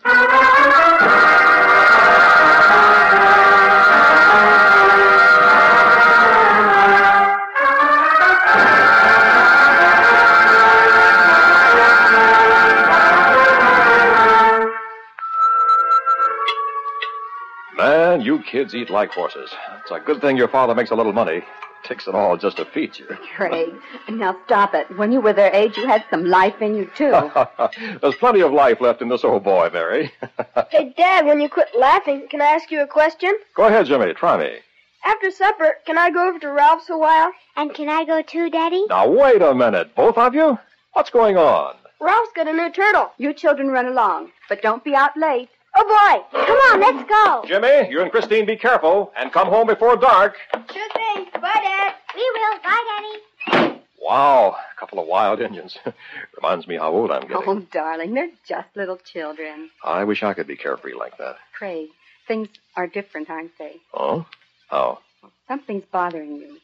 Kids 18.44 18.76
eat 18.76 18.90
like 18.90 19.12
horses. 19.12 19.50
It's 19.82 19.92
a 19.92 20.00
good 20.00 20.22
thing 20.22 20.38
your 20.38 20.48
father 20.48 20.76
makes 20.76 20.92
a 20.92 20.96
little 20.96 21.14
money. 21.14 21.42
Takes 21.84 22.08
it 22.08 22.16
all 22.16 22.38
just 22.38 22.58
to 22.58 22.66
feed 22.66 22.98
you. 22.98 23.06
Craig, 23.36 23.74
now 24.08 24.38
stop 24.46 24.74
it. 24.74 24.88
When 24.98 25.12
you 25.12 25.20
were 25.20 25.34
their 25.34 25.54
age, 25.54 25.76
you 25.76 25.86
had 25.86 26.06
some 26.10 26.24
life 26.26 26.62
in 26.62 26.76
you, 26.76 26.90
too. 26.96 27.12
There's 28.02 28.16
plenty 28.16 28.42
of 28.42 28.54
life 28.54 28.80
left 28.80 29.02
in 29.02 29.10
this 29.10 29.26
old 29.26 29.44
boy, 29.44 29.70
Mary. 29.72 30.12
Hey, 30.70 30.94
Dad, 30.98 31.26
when 31.28 31.40
you 31.40 31.50
quit 31.50 31.68
laughing, 31.78 32.28
can 32.32 32.42
I 32.42 32.46
ask 32.46 32.72
you 32.72 32.82
a 32.82 32.88
question? 32.88 33.32
Go 33.56 33.66
ahead, 33.66 33.86
Jimmy. 33.86 34.14
Try 34.14 34.38
me. 34.38 34.58
After 35.06 35.30
supper, 35.30 35.76
can 35.86 35.98
I 35.98 36.10
go 36.10 36.28
over 36.30 36.40
to 36.40 36.48
Ralph's 36.52 36.90
a 36.90 36.98
while? 36.98 37.32
And 37.56 37.74
can 37.74 37.90
I 37.90 38.06
go 38.06 38.22
too, 38.24 38.50
Daddy? 38.50 38.86
Now, 38.90 39.08
wait 39.10 39.42
a 39.42 39.54
minute. 39.54 39.94
Both 39.96 40.18
of 40.18 40.34
you? 40.34 40.58
What's 40.94 41.10
going 41.12 41.38
on? 41.38 41.76
Ralph's 42.00 42.32
got 42.36 42.48
a 42.48 42.54
new 42.54 42.72
turtle. 42.72 43.12
You 43.18 43.34
children 43.34 43.68
run 43.70 43.86
along, 43.86 44.32
but 44.50 44.62
don't 44.62 44.84
be 44.84 44.96
out 44.96 45.16
late. 45.16 45.50
Oh, 45.75 45.84
boy. 46.32 46.39
Come 46.46 46.58
on, 46.58 46.80
let's 46.80 47.10
go. 47.10 47.44
Jimmy, 47.48 47.89
you 47.89 48.01
and 48.01 48.12
Christine 48.12 48.46
be 48.46 48.56
careful 48.56 49.12
and 49.18 49.32
come 49.32 49.48
home 49.48 49.68
before 49.68 49.98
dark. 49.98 50.36
Sure 50.53 50.89
thing. 50.94 51.25
Bye, 51.42 51.62
Dad. 51.63 51.94
We 52.15 52.32
will. 52.34 52.60
Bye, 52.63 53.20
Daddy. 53.50 53.82
Wow, 54.00 54.58
a 54.75 54.80
couple 54.80 55.00
of 55.00 55.08
wild 55.08 55.39
Indians. 55.39 55.77
Reminds 56.36 56.68
me 56.68 56.75
how 56.75 56.92
old 56.92 57.10
I'm 57.10 57.22
getting. 57.22 57.38
Oh, 57.48 57.60
darling, 57.72 58.13
they're 58.13 58.30
just 58.48 58.68
little 58.75 58.98
children. 58.98 59.70
I 59.84 60.03
wish 60.03 60.24
I 60.24 60.34
could 60.34 60.46
be 60.46 60.58
carefree 60.58 60.94
like 60.94 61.18
that. 61.20 61.38
Craig, 61.58 61.88
things 62.27 62.50
are 62.75 62.86
different, 62.86 63.30
aren't 63.30 63.58
they? 63.58 63.77
Oh? 63.94 64.25
How? 64.70 65.00
Something's 65.48 65.86
bothering 65.86 66.36
you. 66.36 66.58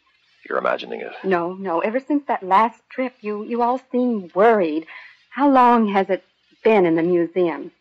You're 0.47 0.57
imagining 0.57 0.99
it. 0.99 1.13
No, 1.23 1.53
no. 1.53 1.79
Ever 1.79 1.99
since 2.01 2.23
that 2.27 2.43
last 2.43 2.81
trip, 2.89 3.13
you 3.21 3.43
you 3.43 3.61
all 3.61 3.79
seem 3.91 4.29
worried. 4.35 4.85
How 5.29 5.49
long 5.49 5.87
has 5.93 6.09
it 6.09 6.23
been 6.63 6.85
in 6.85 6.95
the 6.95 7.03
museum? 7.03 7.71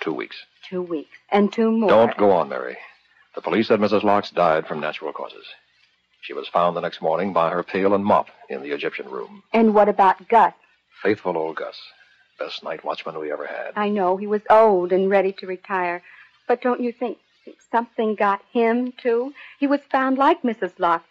Two 0.00 0.12
weeks. 0.14 0.36
Two 0.68 0.82
weeks. 0.82 1.16
And 1.30 1.52
two 1.52 1.70
more. 1.70 1.88
Don't 1.88 2.16
go 2.16 2.30
on, 2.30 2.48
Mary. 2.48 2.76
The 3.34 3.42
police 3.42 3.68
said 3.68 3.80
Mrs. 3.80 4.02
Locks 4.02 4.30
died 4.30 4.66
from 4.66 4.80
natural 4.80 5.12
causes. 5.12 5.46
She 6.22 6.32
was 6.32 6.48
found 6.48 6.76
the 6.76 6.80
next 6.80 7.00
morning 7.00 7.32
by 7.32 7.50
her 7.50 7.62
pail 7.62 7.94
and 7.94 8.04
mop 8.04 8.28
in 8.48 8.62
the 8.62 8.72
Egyptian 8.72 9.08
room. 9.08 9.42
And 9.52 9.74
what 9.74 9.88
about 9.88 10.28
Gus? 10.28 10.54
Faithful 11.02 11.36
old 11.36 11.56
Gus. 11.56 11.78
Best 12.38 12.64
night 12.64 12.84
watchman 12.84 13.18
we 13.18 13.30
ever 13.30 13.46
had. 13.46 13.72
I 13.76 13.88
know 13.88 14.16
he 14.16 14.26
was 14.26 14.42
old 14.50 14.92
and 14.92 15.08
ready 15.08 15.32
to 15.32 15.46
retire. 15.46 16.02
But 16.48 16.62
don't 16.62 16.80
you 16.80 16.92
think 16.92 17.18
something 17.70 18.14
got 18.14 18.42
him, 18.52 18.92
too? 18.92 19.32
He 19.60 19.66
was 19.66 19.80
found 19.90 20.18
like 20.18 20.42
Mrs. 20.42 20.72
Locke, 20.78 21.04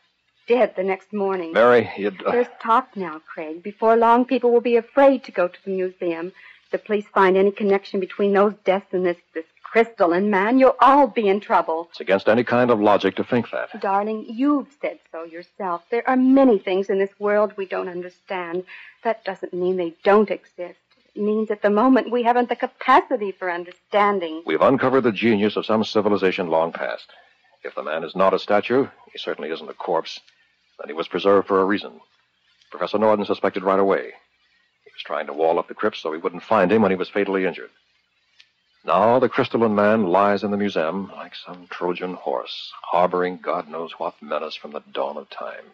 dead 0.48 0.76
the 0.76 0.84
next 0.84 1.14
morning. 1.14 1.54
Mary, 1.54 1.90
you'd. 1.98 2.22
Uh... 2.24 2.32
There's 2.32 2.48
talk 2.62 2.96
now, 2.96 3.22
Craig. 3.26 3.64
Before 3.64 3.96
long, 3.96 4.26
people 4.26 4.52
will 4.52 4.62
be 4.62 4.76
afraid 4.76 5.24
to 5.24 5.32
go 5.32 5.48
to 5.48 5.64
the 5.64 5.72
museum. 5.72 6.34
If 6.76 6.82
the 6.82 6.88
police 6.88 7.08
find 7.08 7.38
any 7.38 7.52
connection 7.52 8.02
between 8.02 8.34
those 8.34 8.54
deaths 8.66 8.88
and 8.92 9.06
this, 9.06 9.16
this 9.34 9.46
crystalline 9.64 10.30
man, 10.30 10.60
you'll 10.60 10.76
all 10.82 11.08
be 11.08 11.30
in 11.30 11.40
trouble. 11.40 11.88
It's 11.92 12.02
against 12.02 12.28
any 12.28 12.44
kind 12.44 12.70
of 12.70 12.82
logic 12.82 13.16
to 13.16 13.24
think 13.24 13.50
that. 13.52 13.80
Darling, 13.80 14.26
you've 14.28 14.68
said 14.82 15.00
so 15.10 15.24
yourself. 15.24 15.84
There 15.90 16.04
are 16.06 16.18
many 16.18 16.60
things 16.60 16.90
in 16.90 17.00
this 17.00 17.18
world 17.18 17.54
we 17.56 17.66
don't 17.66 17.88
understand. 17.88 18.66
That 19.06 19.24
doesn't 19.24 19.54
mean 19.54 19.78
they 19.78 19.94
don't 20.04 20.30
exist. 20.30 20.82
It 21.16 21.22
means 21.22 21.50
at 21.50 21.62
the 21.62 21.70
moment 21.70 22.12
we 22.12 22.24
haven't 22.24 22.50
the 22.50 22.58
capacity 22.58 23.32
for 23.32 23.50
understanding. 23.50 24.44
We've 24.46 24.62
uncovered 24.62 25.06
the 25.06 25.14
genius 25.14 25.56
of 25.56 25.66
some 25.66 25.86
civilization 25.86 26.50
long 26.50 26.74
past. 26.74 27.08
If 27.64 27.74
the 27.76 27.84
man 27.84 28.04
is 28.04 28.18
not 28.18 28.34
a 28.34 28.40
statue, 28.40 28.88
he 29.14 29.18
certainly 29.18 29.50
isn't 29.50 29.70
a 29.70 29.74
corpse. 29.74 30.20
Then 30.78 30.90
he 30.90 30.94
was 30.94 31.08
preserved 31.08 31.48
for 31.48 31.62
a 31.62 31.66
reason. 31.66 32.02
Professor 32.70 32.98
Norden 32.98 33.24
suspected 33.24 33.64
right 33.64 33.80
away. 33.80 34.12
He 34.96 35.00
was 35.00 35.04
trying 35.04 35.28
to 35.28 35.34
wall 35.34 35.60
up 35.60 35.68
the 35.68 35.74
crypt 35.74 35.98
so 35.98 36.10
we 36.10 36.18
wouldn't 36.18 36.44
find 36.44 36.72
him 36.72 36.82
when 36.82 36.90
he 36.90 36.96
was 36.96 37.10
fatally 37.10 37.44
injured. 37.44 37.70
Now 38.86 39.20
the 39.20 39.28
crystalline 39.28 39.76
man 39.76 40.06
lies 40.06 40.42
in 40.42 40.52
the 40.52 40.58
museum 40.58 41.12
like 41.14 41.34
some 41.36 41.68
Trojan 41.70 42.14
horse, 42.14 42.72
harboring 42.82 43.40
God 43.42 43.68
knows 43.68 44.00
what 44.00 44.22
menace 44.22 44.56
from 44.56 44.72
the 44.72 44.80
dawn 44.94 45.18
of 45.18 45.30
time. 45.30 45.66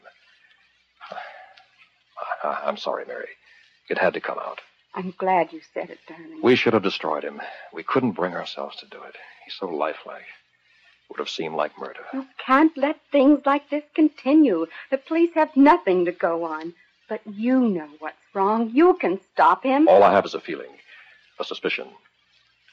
I'm 2.44 2.78
sorry, 2.78 3.06
Mary. 3.06 3.28
It 3.90 4.00
had 4.00 4.16
to 4.16 4.22
come 4.22 4.40
out. 4.40 4.60
I'm 4.96 5.14
glad 5.20 5.54
you 5.54 5.62
said 5.72 5.92
it, 5.92 6.00
darling. 6.08 6.40
We 6.42 6.56
should 6.56 6.74
have 6.74 6.82
destroyed 6.82 7.24
him. 7.24 7.42
We 7.72 7.84
couldn't 7.84 8.14
bring 8.14 8.34
ourselves 8.34 8.78
to 8.78 8.88
do 8.88 9.04
it. 9.04 9.16
He's 9.46 9.54
so 9.54 9.68
lifelike. 9.68 10.22
It 10.22 11.10
Would 11.12 11.20
have 11.20 11.30
seemed 11.30 11.56
like 11.56 11.78
murder. 11.78 12.06
You 12.12 12.26
can't 12.44 12.76
let 12.76 12.98
things 13.12 13.42
like 13.46 13.70
this 13.70 13.84
continue. 13.94 14.66
The 14.90 14.98
police 14.98 15.36
have 15.36 15.56
nothing 15.56 16.06
to 16.06 16.12
go 16.12 16.44
on. 16.44 16.74
But 17.12 17.20
you 17.28 17.60
know 17.60 17.90
what's 18.00 18.16
wrong. 18.34 18.72
You 18.74 18.94
can 18.94 19.20
stop 19.34 19.66
him. 19.66 19.86
All 19.90 20.02
I 20.02 20.14
have 20.14 20.24
is 20.24 20.34
a 20.34 20.40
feeling, 20.40 20.72
a 21.42 21.44
suspicion. 21.44 21.90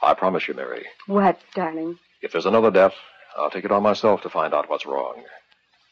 I 0.00 0.14
promise 0.14 0.46
you, 0.46 0.54
Mary. 0.54 0.86
What, 1.08 1.40
darling? 1.56 1.98
If 2.22 2.30
there's 2.30 2.46
another 2.46 2.70
death, 2.70 2.94
I'll 3.36 3.50
take 3.50 3.64
it 3.64 3.72
on 3.72 3.82
myself 3.82 4.22
to 4.22 4.30
find 4.30 4.54
out 4.54 4.70
what's 4.70 4.86
wrong 4.86 5.24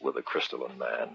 with 0.01 0.15
the 0.15 0.21
crystalline 0.21 0.79
man. 0.79 1.09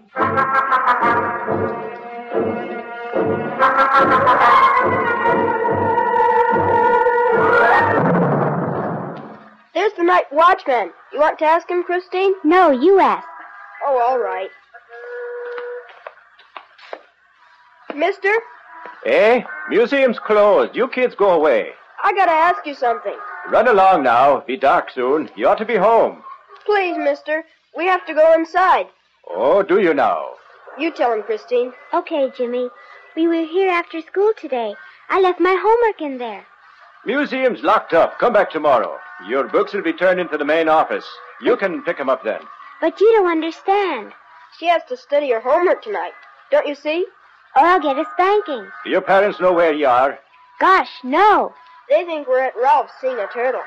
There's 9.73 9.93
the 9.93 10.03
night 10.03 10.31
watchman. 10.31 10.91
You 11.11 11.19
want 11.19 11.39
to 11.39 11.45
ask 11.45 11.67
him, 11.67 11.81
Christine? 11.81 12.35
No, 12.43 12.69
you 12.69 12.99
ask. 12.99 13.27
Oh, 13.87 13.97
all 13.97 14.19
right. 14.19 14.51
Mister, 17.95 18.33
Eh? 19.05 19.43
Museum's 19.69 20.19
closed. 20.19 20.75
You 20.75 20.87
kids 20.87 21.15
go 21.15 21.31
away. 21.31 21.71
I 22.03 22.13
gotta 22.13 22.31
ask 22.31 22.65
you 22.65 22.73
something. 22.73 23.15
Run 23.49 23.67
along 23.67 24.03
now. 24.03 24.39
Be 24.41 24.57
dark 24.57 24.89
soon. 24.91 25.29
You 25.35 25.47
ought 25.47 25.57
to 25.59 25.65
be 25.65 25.75
home. 25.75 26.23
Please, 26.65 26.97
mister. 26.97 27.43
We 27.75 27.85
have 27.85 28.05
to 28.05 28.13
go 28.13 28.33
inside. 28.33 28.87
Oh, 29.29 29.63
do 29.63 29.79
you 29.79 29.93
now? 29.93 30.31
You 30.77 30.91
tell 30.91 31.13
him, 31.13 31.23
Christine. 31.23 31.73
Okay, 31.93 32.31
Jimmy. 32.35 32.69
We 33.15 33.27
were 33.27 33.45
here 33.45 33.69
after 33.69 34.01
school 34.01 34.31
today. 34.39 34.75
I 35.09 35.21
left 35.21 35.39
my 35.39 35.55
homework 35.59 36.01
in 36.01 36.17
there. 36.17 36.45
Museum's 37.05 37.61
locked 37.61 37.93
up. 37.93 38.17
Come 38.19 38.33
back 38.33 38.49
tomorrow. 38.49 38.97
Your 39.27 39.47
books 39.47 39.73
will 39.73 39.83
be 39.83 39.93
turned 39.93 40.19
into 40.19 40.37
the 40.37 40.45
main 40.45 40.67
office. 40.67 41.05
You 41.41 41.57
can 41.57 41.83
pick 41.83 41.97
pick 41.97 41.99
'em 41.99 42.09
up 42.09 42.23
then. 42.23 42.41
But 42.81 42.99
you 42.99 43.11
don't 43.13 43.31
understand. 43.31 44.13
She 44.57 44.67
has 44.67 44.83
to 44.85 44.97
study 44.97 45.31
her 45.31 45.39
homework 45.41 45.81
tonight. 45.83 46.13
Don't 46.51 46.67
you 46.67 46.75
see? 46.75 47.05
Or 47.55 47.61
I'll 47.63 47.79
get 47.79 47.97
a 47.97 48.05
spanking. 48.13 48.67
Do 48.83 48.89
your 48.89 49.01
parents 49.01 49.39
know 49.39 49.53
where 49.53 49.73
you 49.73 49.87
are? 49.87 50.19
Gosh, 50.59 50.89
no. 51.03 51.53
They 51.89 52.03
think 52.05 52.27
we're 52.27 52.43
at 52.43 52.55
Ralph's 52.61 52.93
seeing 53.01 53.17
a 53.17 53.27
turtle. 53.27 53.61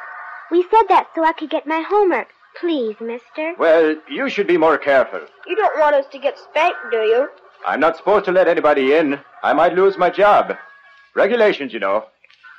We 0.50 0.62
said 0.62 0.84
that 0.88 1.08
so 1.14 1.24
I 1.24 1.32
could 1.32 1.50
get 1.50 1.66
my 1.66 1.84
homework. 1.88 2.28
Please, 2.60 2.96
mister. 3.00 3.54
Well, 3.58 3.96
you 4.08 4.28
should 4.30 4.46
be 4.46 4.56
more 4.56 4.78
careful. 4.78 5.20
You 5.46 5.56
don't 5.56 5.78
want 5.78 5.94
us 5.94 6.06
to 6.12 6.18
get 6.18 6.38
spanked, 6.38 6.78
do 6.90 6.98
you? 6.98 7.28
I'm 7.66 7.80
not 7.80 7.96
supposed 7.96 8.24
to 8.26 8.32
let 8.32 8.48
anybody 8.48 8.94
in. 8.94 9.20
I 9.42 9.52
might 9.52 9.74
lose 9.74 9.98
my 9.98 10.10
job. 10.10 10.56
Regulations, 11.14 11.72
you 11.72 11.80
know. 11.80 12.06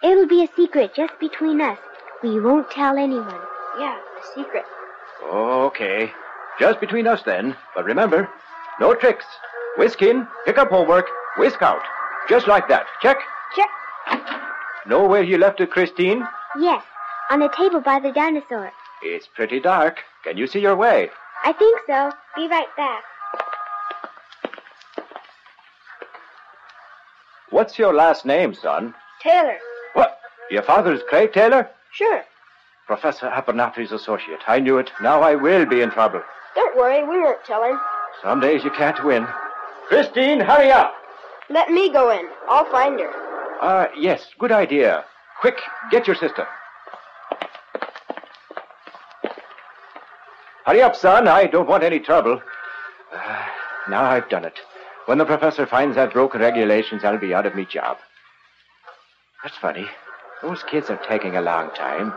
It'll 0.04 0.28
be 0.28 0.44
a 0.44 0.50
secret 0.56 0.94
just 0.96 1.20
between 1.20 1.62
us. 1.62 1.80
We 2.22 2.40
won't 2.40 2.70
tell 2.70 2.98
anyone. 2.98 3.42
Yeah, 3.80 3.98
a 3.98 4.36
secret. 4.36 4.66
Okay. 5.24 6.12
Just 6.60 6.80
between 6.80 7.08
us 7.08 7.24
then. 7.24 7.56
But 7.76 7.86
remember, 7.86 8.30
no 8.80 8.94
tricks. 8.94 9.26
Whisk 9.78 10.02
in, 10.02 10.28
pick 10.46 10.58
up 10.58 10.70
homework, 10.70 11.06
whisk 11.38 11.62
out. 11.62 11.82
Just 12.30 12.48
like 12.48 12.68
that. 12.68 12.86
Check? 13.02 13.18
Check. 13.56 13.70
Know 14.88 15.06
where 15.06 15.24
you 15.24 15.38
left 15.38 15.62
it, 15.62 15.70
Christine? 15.70 16.26
Yes, 16.60 16.84
on 17.30 17.40
the 17.40 17.50
table 17.56 17.82
by 17.82 18.00
the 18.00 18.12
dinosaur. 18.12 18.72
It's 19.04 19.28
pretty 19.28 19.60
dark. 19.60 20.00
Can 20.24 20.38
you 20.38 20.48
see 20.48 20.60
your 20.60 20.76
way? 20.76 21.10
I 21.44 21.54
think 21.54 21.80
so. 21.86 22.12
Be 22.36 22.48
right 22.48 22.68
back. 22.76 23.04
What's 27.50 27.78
your 27.78 27.94
last 27.94 28.26
name, 28.26 28.54
son? 28.54 28.94
Taylor. 29.22 29.58
What? 29.94 30.20
Your 30.50 30.64
father's 30.64 31.02
Craig 31.08 31.34
Taylor? 31.34 31.70
Sure. 31.94 32.24
Professor 32.88 33.28
Abernathy's 33.28 33.92
associate. 33.92 34.40
I 34.48 34.60
knew 34.60 34.78
it. 34.78 34.92
Now 35.02 35.22
I 35.22 35.36
will 35.36 35.66
be 35.66 35.82
in 35.82 35.92
trouble. 35.92 36.22
Don't 36.56 36.76
worry, 36.76 37.04
we 37.04 37.20
won't 37.22 37.44
tell 37.46 37.64
him. 37.64 37.80
Some 38.24 38.40
days 38.40 38.64
you 38.64 38.72
can't 38.72 39.04
win. 39.06 39.28
Christine, 39.88 40.40
hurry 40.40 40.72
up. 40.72 40.94
Let 41.50 41.72
me 41.72 41.92
go 41.92 42.12
in. 42.12 42.28
I'll 42.50 42.70
find 42.72 43.00
her. 43.00 43.10
Ah, 43.62 43.84
uh, 43.84 43.88
yes, 43.98 44.22
good 44.38 44.52
idea. 44.52 45.06
Quick, 45.40 45.58
get 45.92 46.08
your 46.08 46.16
sister. 46.16 46.46
Hurry 50.66 50.82
up, 50.82 50.96
son. 50.96 51.28
I 51.28 51.46
don't 51.46 51.70
want 51.70 51.84
any 51.84 52.00
trouble. 52.00 52.42
Uh, 53.14 53.46
now 53.90 54.04
I've 54.04 54.28
done 54.30 54.44
it. 54.44 54.60
When 55.06 55.18
the 55.18 55.26
professor 55.26 55.66
finds 55.66 55.98
I've 55.98 56.12
broken 56.12 56.42
regulations, 56.42 57.06
I'll 57.06 57.18
be 57.18 57.34
out 57.34 57.46
of 57.46 57.56
me 57.56 57.66
job. 57.66 57.98
That's 59.42 59.58
funny. 59.58 59.88
Those 60.42 60.62
kids 60.64 60.90
are 60.90 61.00
taking 61.08 61.38
a 61.38 61.42
long 61.42 61.72
time. 61.72 62.14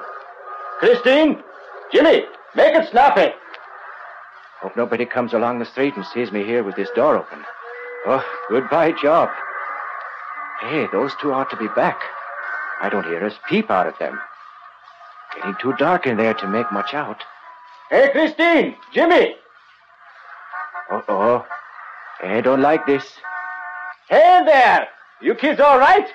Christine! 0.81 1.41
Jimmy! 1.93 2.25
Make 2.57 2.75
it 2.75 2.91
snappy! 2.91 3.33
Hope 4.61 4.77
nobody 4.77 5.07
comes 5.07 5.33
along 5.33 5.59
the 5.61 5.65
street 5.65 5.95
and 5.97 6.05
sees 6.05 6.33
me 6.33 6.45
here 6.45 6.65
with 6.65 6.75
this 6.75 6.91
door 6.97 7.17
open. 7.17 7.45
Oh, 8.07 8.25
goodbye, 8.49 8.93
job. 8.93 9.29
Hey, 10.61 10.87
those 10.93 11.13
two 11.21 11.33
ought 11.33 11.51
to 11.51 11.57
be 11.57 11.69
back. 11.69 12.01
I 12.81 12.89
don't 12.89 13.05
hear 13.05 13.25
us 13.25 13.35
peep 13.49 13.71
out 13.71 13.87
of 13.87 13.99
them. 13.99 14.19
Getting 15.37 15.55
too 15.61 15.75
dark 15.79 16.07
in 16.07 16.17
there 16.17 16.35
to 16.35 16.49
make 16.49 16.71
much 16.73 16.95
out. 16.95 17.23
Hey, 17.91 18.09
Christine! 18.13 18.77
Jimmy! 18.93 19.37
Uh-oh. 20.91 21.47
I 22.23 22.41
don't 22.41 22.61
like 22.61 22.87
this. 22.87 23.05
Hey 24.09 24.43
there! 24.45 24.89
You 25.21 25.35
kids 25.35 25.61
all 25.61 25.79
right? 25.79 26.07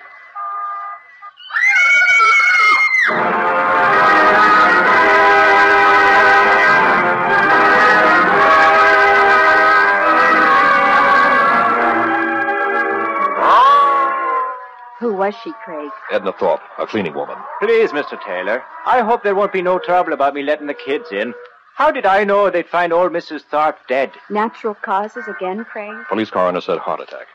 Was 15.26 15.36
she, 15.44 15.52
Craig? 15.64 15.90
Edna 16.12 16.34
Thorpe, 16.34 16.62
a 16.78 16.86
cleaning 16.86 17.16
woman. 17.16 17.38
Please, 17.60 17.92
Mr. 17.92 18.22
Taylor. 18.24 18.64
I 18.86 19.02
hope 19.02 19.24
there 19.24 19.34
won't 19.34 19.54
be 19.54 19.62
no 19.62 19.80
trouble 19.80 20.14
about 20.14 20.36
me 20.36 20.44
letting 20.44 20.68
the 20.68 20.76
kids 20.76 21.12
in. 21.12 21.34
How 21.76 21.90
did 21.92 22.06
I 22.06 22.24
know 22.24 22.50
they'd 22.50 22.68
find 22.68 22.94
old 22.94 23.12
Mrs. 23.12 23.42
Thorpe 23.42 23.80
dead? 23.88 24.12
Natural 24.30 24.76
causes 24.76 25.24
again, 25.28 25.66
Craig? 25.66 25.96
Police 26.10 26.30
coroner 26.30 26.62
said 26.62 26.78
heart 26.78 27.00
attack. 27.00 27.26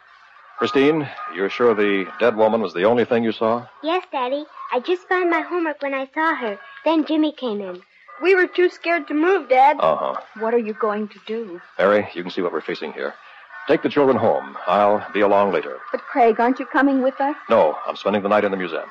Christine, 0.59 1.09
you're 1.35 1.51
sure 1.51 1.75
the 1.75 2.07
dead 2.21 2.37
woman 2.37 2.61
was 2.61 2.75
the 2.75 2.85
only 2.85 3.05
thing 3.05 3.25
you 3.25 3.33
saw? 3.33 3.67
Yes, 3.83 4.05
Daddy. 4.13 4.45
I 4.73 4.79
just 4.79 5.09
found 5.09 5.29
my 5.29 5.41
homework 5.41 5.83
when 5.83 5.95
I 5.95 6.09
saw 6.15 6.37
her. 6.37 6.59
Then 6.85 7.05
Jimmy 7.05 7.33
came 7.33 7.61
in. 7.61 7.83
We 8.23 8.37
were 8.37 8.47
too 8.47 8.69
scared 8.71 9.09
to 9.09 9.15
move, 9.15 9.49
Dad. 9.49 9.79
Uh 9.81 9.97
huh. 9.97 10.21
What 10.39 10.55
are 10.55 10.59
you 10.59 10.75
going 10.75 11.09
to 11.09 11.19
do? 11.27 11.61
Mary, 11.79 12.07
you 12.15 12.23
can 12.23 12.31
see 12.31 12.43
what 12.43 12.53
we're 12.53 12.61
facing 12.61 12.93
here. 12.93 13.15
Take 13.69 13.83
the 13.83 13.89
children 13.89 14.17
home. 14.17 14.57
I'll 14.67 15.07
be 15.13 15.21
along 15.21 15.53
later. 15.53 15.79
But, 15.93 16.01
Craig, 16.03 16.41
aren't 16.41 16.59
you 16.59 16.67
coming 16.67 17.03
with 17.03 17.21
us? 17.21 17.37
No, 17.49 17.77
I'm 17.87 17.97
spending 17.97 18.23
the 18.23 18.29
night 18.29 18.45
in 18.45 18.51
the 18.51 18.57
museum. 18.57 18.89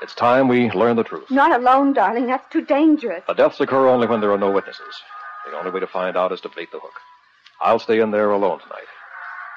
It's 0.00 0.14
time 0.14 0.48
we 0.48 0.70
learn 0.70 0.96
the 0.96 1.04
truth. 1.04 1.30
Not 1.30 1.52
alone, 1.58 1.92
darling. 1.92 2.26
That's 2.26 2.48
too 2.52 2.62
dangerous. 2.64 3.22
The 3.26 3.34
deaths 3.34 3.60
occur 3.60 3.86
only 3.88 4.06
when 4.06 4.20
there 4.20 4.32
are 4.32 4.38
no 4.38 4.50
witnesses. 4.50 4.94
The 5.50 5.56
only 5.58 5.70
way 5.70 5.80
to 5.80 5.86
find 5.86 6.16
out 6.16 6.32
is 6.32 6.40
to 6.42 6.48
bait 6.48 6.70
the 6.70 6.78
hook. 6.78 6.92
I'll 7.60 7.78
stay 7.80 8.00
in 8.00 8.10
there 8.12 8.30
alone 8.30 8.60
tonight. 8.60 8.86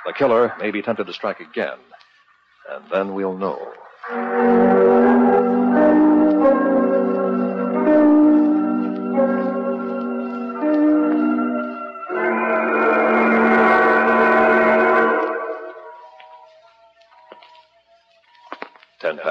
The 0.06 0.14
killer 0.14 0.54
may 0.60 0.72
be 0.72 0.82
tempted 0.82 1.06
to 1.06 1.14
strike 1.14 1.40
again, 1.40 1.78
and 2.72 2.84
then 2.92 3.14
we'll 3.14 3.38
know. 3.38 3.60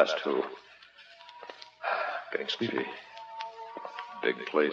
Past 0.00 0.16
two. 0.24 0.42
Getting 2.32 2.48
sleepy. 2.48 2.86
Big 4.22 4.36
place. 4.46 4.72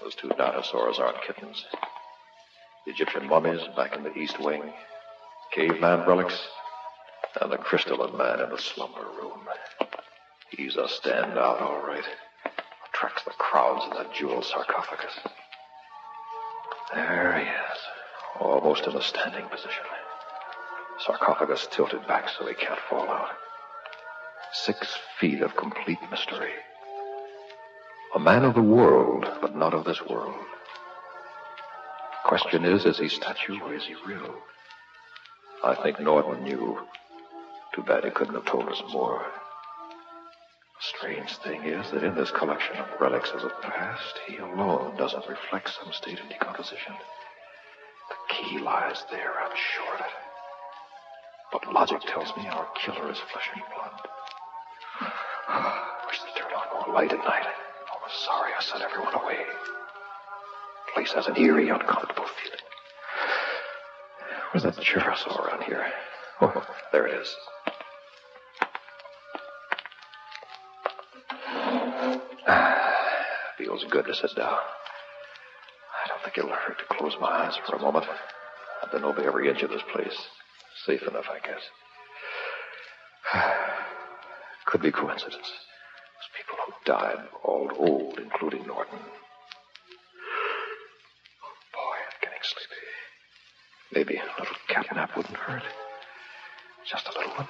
Those 0.00 0.14
two 0.14 0.28
dinosaurs 0.28 1.00
aren't 1.00 1.20
kittens. 1.22 1.64
Egyptian 2.86 3.26
mummies 3.26 3.62
back 3.74 3.96
in 3.96 4.04
the 4.04 4.16
East 4.16 4.38
Wing. 4.38 4.62
Caveman 5.52 6.06
relics. 6.06 6.38
And 7.40 7.50
the 7.50 7.56
crystalline 7.56 8.16
man 8.16 8.40
in 8.40 8.50
the 8.50 8.58
slumber 8.58 9.04
room. 9.20 9.40
He's 10.50 10.76
a 10.76 10.86
standout, 10.86 11.60
all 11.60 11.82
right. 11.84 12.04
Attracts 12.90 13.24
the 13.24 13.32
crowds 13.32 13.84
in 13.86 13.90
that 13.96 14.14
jeweled 14.14 14.44
sarcophagus. 14.44 15.18
There 16.94 17.36
he 17.36 17.46
is. 17.46 17.78
Almost 18.38 18.86
in 18.86 18.94
a 18.94 19.02
standing 19.02 19.46
position. 19.48 19.82
Sarcophagus 21.04 21.66
tilted 21.72 22.06
back 22.06 22.28
so 22.28 22.46
he 22.46 22.54
can't 22.54 22.78
fall 22.88 23.08
out. 23.08 23.30
Six 24.62 24.96
feet 25.18 25.42
of 25.42 25.56
complete 25.56 25.98
mystery. 26.12 26.52
A 28.14 28.20
man 28.20 28.44
of 28.44 28.54
the 28.54 28.62
world, 28.62 29.26
but 29.40 29.56
not 29.56 29.74
of 29.74 29.84
this 29.84 30.00
world. 30.06 30.32
Question 32.24 32.64
is, 32.64 32.86
is 32.86 32.98
he 33.00 33.08
statue 33.08 33.58
or 33.60 33.74
is 33.74 33.84
he 33.84 33.96
real? 34.06 34.32
I 35.64 35.74
think 35.74 35.98
Norton 35.98 36.44
knew. 36.44 36.78
Too 37.74 37.82
bad 37.82 38.04
he 38.04 38.10
couldn't 38.10 38.34
have 38.34 38.46
told 38.46 38.68
us 38.68 38.80
more. 38.92 39.26
The 40.78 40.98
strange 40.98 41.36
thing 41.38 41.64
is 41.64 41.90
that 41.90 42.04
in 42.04 42.14
this 42.14 42.30
collection 42.30 42.76
of 42.76 43.00
relics 43.00 43.32
of 43.32 43.42
the 43.42 43.50
past, 43.60 44.20
he 44.28 44.36
alone 44.36 44.96
doesn't 44.96 45.28
reflect 45.28 45.70
some 45.82 45.92
state 45.92 46.20
of 46.20 46.28
decomposition. 46.28 46.94
The 48.08 48.34
key 48.34 48.60
lies 48.60 49.04
there, 49.10 49.32
I'm 49.32 49.56
sure 49.56 49.94
of 49.94 50.00
it. 50.00 50.12
But 51.50 51.72
logic 51.72 52.02
tells 52.06 52.36
me 52.36 52.46
our 52.46 52.68
killer 52.76 53.10
is 53.10 53.18
flesh 53.18 53.50
and 53.52 53.64
blood. 53.74 54.00
I 55.48 56.04
wish 56.06 56.20
they'd 56.20 56.40
turn 56.40 56.52
on 56.52 56.86
more 56.86 56.94
light 56.94 57.12
at 57.12 57.18
night. 57.18 57.46
Oh, 57.92 58.08
sorry 58.26 58.52
I 58.56 58.62
sent 58.62 58.82
everyone 58.82 59.14
away. 59.14 59.38
The 60.86 60.92
Place 60.94 61.12
has 61.12 61.26
an 61.26 61.36
eerie, 61.36 61.68
uncomfortable 61.68 62.26
feeling. 62.42 62.60
Where's 64.52 64.62
that 64.62 64.80
chair 64.82 65.10
I 65.10 65.16
saw 65.16 65.36
around 65.44 65.62
here? 65.64 65.84
Oh, 66.40 66.66
there 66.92 67.06
it 67.06 67.20
is. 67.20 67.36
Ah, 72.46 72.92
feels 73.58 73.84
good 73.90 74.04
to 74.06 74.14
sit 74.14 74.34
down. 74.36 74.58
I 76.04 76.08
don't 76.08 76.22
think 76.22 76.38
it'll 76.38 76.50
hurt 76.50 76.78
to 76.78 76.84
close 76.96 77.14
my 77.20 77.28
eyes 77.28 77.56
for 77.66 77.76
a 77.76 77.80
moment. 77.80 78.06
I've 78.82 78.92
been 78.92 79.04
over 79.04 79.22
every 79.22 79.48
inch 79.48 79.62
of 79.62 79.70
this 79.70 79.82
place. 79.92 80.16
Safe 80.86 81.02
enough, 81.02 81.26
I 81.30 81.38
guess. 81.46 81.62
Could 84.74 84.82
be 84.82 84.90
coincidence. 84.90 85.52
Those 86.18 86.30
people 86.36 86.56
who 86.66 86.72
died 86.84 87.28
all 87.44 87.70
old, 87.78 88.18
including 88.18 88.66
Norton. 88.66 88.98
Oh, 88.98 89.08
boy, 91.72 91.96
I'm 92.02 92.18
getting 92.20 92.42
sleepy. 92.42 92.82
Maybe 93.94 94.16
a 94.16 94.40
little 94.40 94.56
cat 94.66 94.86
nap 94.92 95.16
wouldn't 95.16 95.36
hurt. 95.36 95.62
Just 96.90 97.06
a 97.06 97.12
little 97.16 97.34
one. 97.34 97.46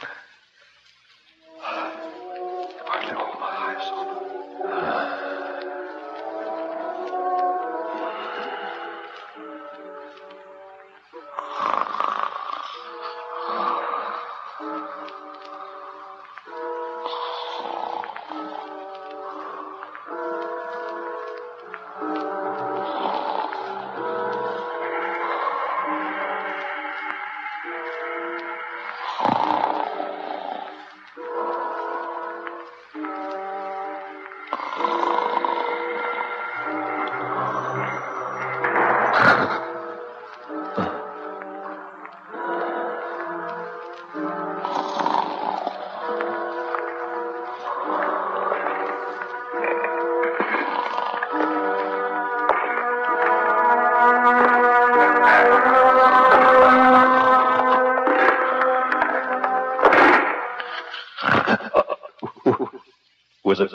Is 63.55 63.61
it? 63.61 63.71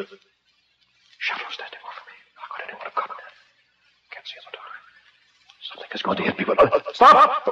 Shadow 1.20 1.44
standing 1.52 1.80
over 1.80 2.04
me. 2.04 2.16
How 2.36 2.48
could 2.52 2.64
anyone 2.68 2.84
have 2.84 2.96
gotten 2.96 3.16
there? 3.16 3.32
Can't 4.12 4.28
see 4.28 4.36
in 4.36 4.44
the 4.44 4.58
dark. 4.60 4.68
Something 5.72 5.92
is 5.94 6.02
going 6.02 6.18
to 6.18 6.24
hit 6.24 6.38
me, 6.38 6.44
but... 6.44 6.60
Uh, 6.60 6.80
stop! 6.94 7.48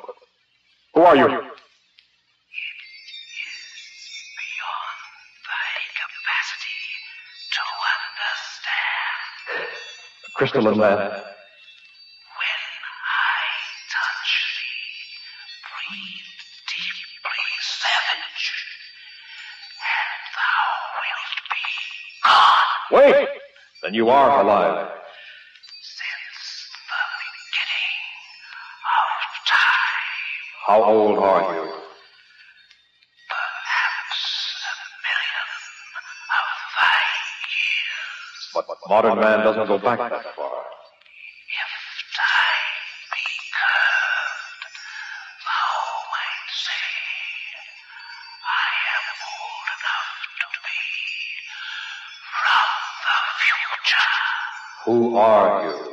Who 0.94 1.02
are 1.04 1.16
you? 1.16 1.28
The 10.26 10.32
crystalline 10.36 10.78
man. 10.78 11.27
You 23.98 24.10
are 24.10 24.42
alive. 24.42 24.90
Since 25.82 26.70
the 26.92 27.02
beginning 27.26 27.98
of 29.02 29.10
time. 29.50 30.06
How 30.68 30.84
old 30.84 31.18
are 31.18 31.42
you? 31.56 31.66
Perhaps 33.34 34.22
a 34.70 34.76
million 35.08 35.50
of 36.38 36.48
light 36.78 37.42
years. 37.58 38.42
But 38.54 38.66
modern 38.88 39.18
man 39.20 39.40
doesn't 39.44 39.68
go 39.68 39.78
back 39.80 39.98
that 39.98 40.36
far. 40.36 40.68
Who 54.86 55.16
are 55.18 55.64
you? 55.66 55.87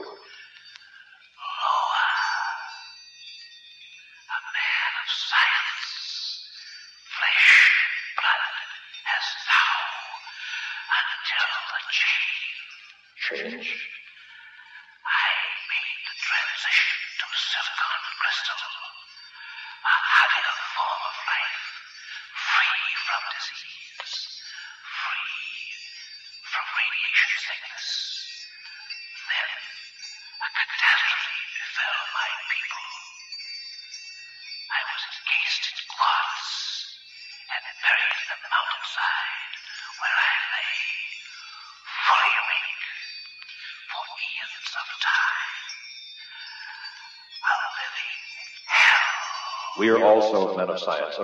We 49.79 49.89
are 49.91 50.03
also 50.03 50.57
men 50.57 50.69
of 50.71 50.79
science. 50.79 51.17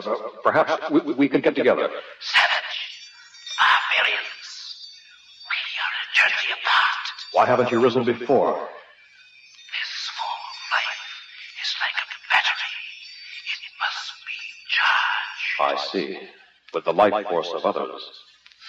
Perhaps 0.42 0.90
we, 0.90 1.00
we 1.14 1.28
could 1.28 1.42
get 1.42 1.54
together. 1.54 1.88
Savage. 2.20 2.80
Barbarians. 3.58 4.48
We 5.50 5.58
are 5.84 5.94
a 6.02 6.06
journey 6.18 6.52
apart. 6.58 7.04
Why 7.32 7.46
haven't 7.46 7.70
you 7.70 7.80
risen 7.80 8.04
before? 8.04 8.54
This 8.54 9.92
form 10.18 10.42
of 10.50 10.56
life 10.74 11.06
is 11.62 11.70
like 11.84 11.98
a 12.02 12.08
battery. 12.30 12.74
It 13.54 13.62
must 13.78 14.06
be 14.26 14.38
charged. 14.76 15.58
I 15.60 15.74
see. 15.92 16.28
With 16.74 16.84
the 16.84 16.92
life 16.92 17.26
force 17.28 17.52
of 17.54 17.64
others. 17.64 18.02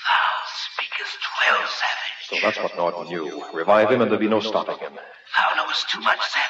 Thou 0.05 0.27
speakest 0.73 1.17
well, 1.39 1.61
Savage. 1.67 2.21
So 2.29 2.35
that's 2.41 2.57
what 2.57 2.75
Norton 2.77 3.07
knew. 3.07 3.43
Revive 3.53 3.89
him 3.91 4.01
and 4.01 4.11
there'll 4.11 4.19
be 4.19 4.27
no 4.27 4.41
stopping 4.41 4.77
him. 4.77 4.93
Thou 4.95 5.55
knowest 5.55 5.89
too 5.89 6.01
much, 6.01 6.19
savage. 6.19 6.40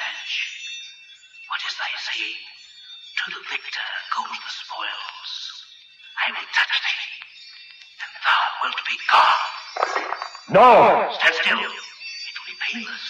No! 10.52 11.08
Stand 11.16 11.34
still. 11.40 11.56
It 11.56 11.64
will 11.64 12.44
be 12.44 12.56
painless, 12.68 13.04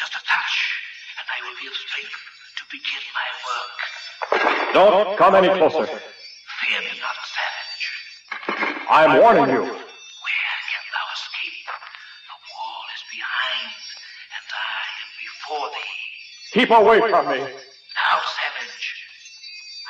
just 0.00 0.12
a 0.16 0.22
touch, 0.24 0.56
and 1.20 1.26
I 1.28 1.44
will 1.44 1.56
be 1.60 1.68
of 1.68 1.76
strength 1.76 2.16
to 2.56 2.62
begin 2.72 3.04
my 3.12 3.28
work. 3.44 4.72
Don't 4.72 5.18
come 5.18 5.34
any 5.34 5.48
closer. 5.48 5.84
Fear 5.84 6.80
me 6.80 6.96
not, 6.96 7.16
savage. 7.36 7.84
I'm 8.88 9.20
warning 9.20 9.52
you. 9.52 9.60
Where 9.60 10.56
can 10.72 10.84
thou 10.88 11.06
escape? 11.12 11.68
The 12.32 12.38
wall 12.48 12.80
is 12.96 13.04
behind, 13.12 13.76
and 14.32 14.48
I 14.56 14.88
am 14.96 15.10
before 15.20 15.68
thee. 15.76 16.00
Keep 16.56 16.70
away 16.80 16.98
from 17.12 17.28
me. 17.28 17.38
Now, 17.44 18.16
savage, 18.24 18.86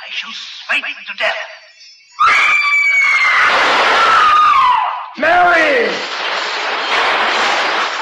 I 0.02 0.10
shall 0.10 0.34
smite 0.34 0.82
thee 0.82 1.06
to 1.06 1.14
death. 1.22 1.38
Mary! 5.18 5.94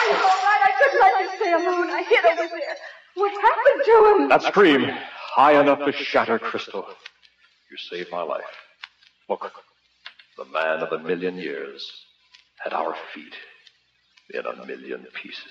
I'm 0.05 0.21
all 0.21 0.41
right. 0.45 0.61
I 0.61 0.73
couldn't 0.91 1.01
let 1.01 1.37
stay 1.37 1.53
alone. 1.53 1.91
I 1.91 2.03
hid 2.03 2.25
over 2.25 2.49
there. 2.49 2.77
What 3.15 3.33
happened 3.33 3.83
to 3.85 4.23
him? 4.23 4.29
That 4.29 4.43
scream, 4.43 4.91
high 5.35 5.61
enough 5.61 5.85
to 5.85 5.93
shatter 5.93 6.39
crystal. 6.39 6.87
You 7.71 7.77
saved 7.77 8.11
my 8.11 8.23
life. 8.23 8.43
Look, 9.29 9.53
the 10.37 10.45
man 10.47 10.81
of 10.81 10.93
a 10.93 10.99
million 10.99 11.37
years 11.37 11.91
at 12.67 12.73
our 12.73 12.95
feet 13.13 13.35
in 14.31 14.45
a 14.47 14.67
million 14.67 15.07
pieces. 15.15 15.45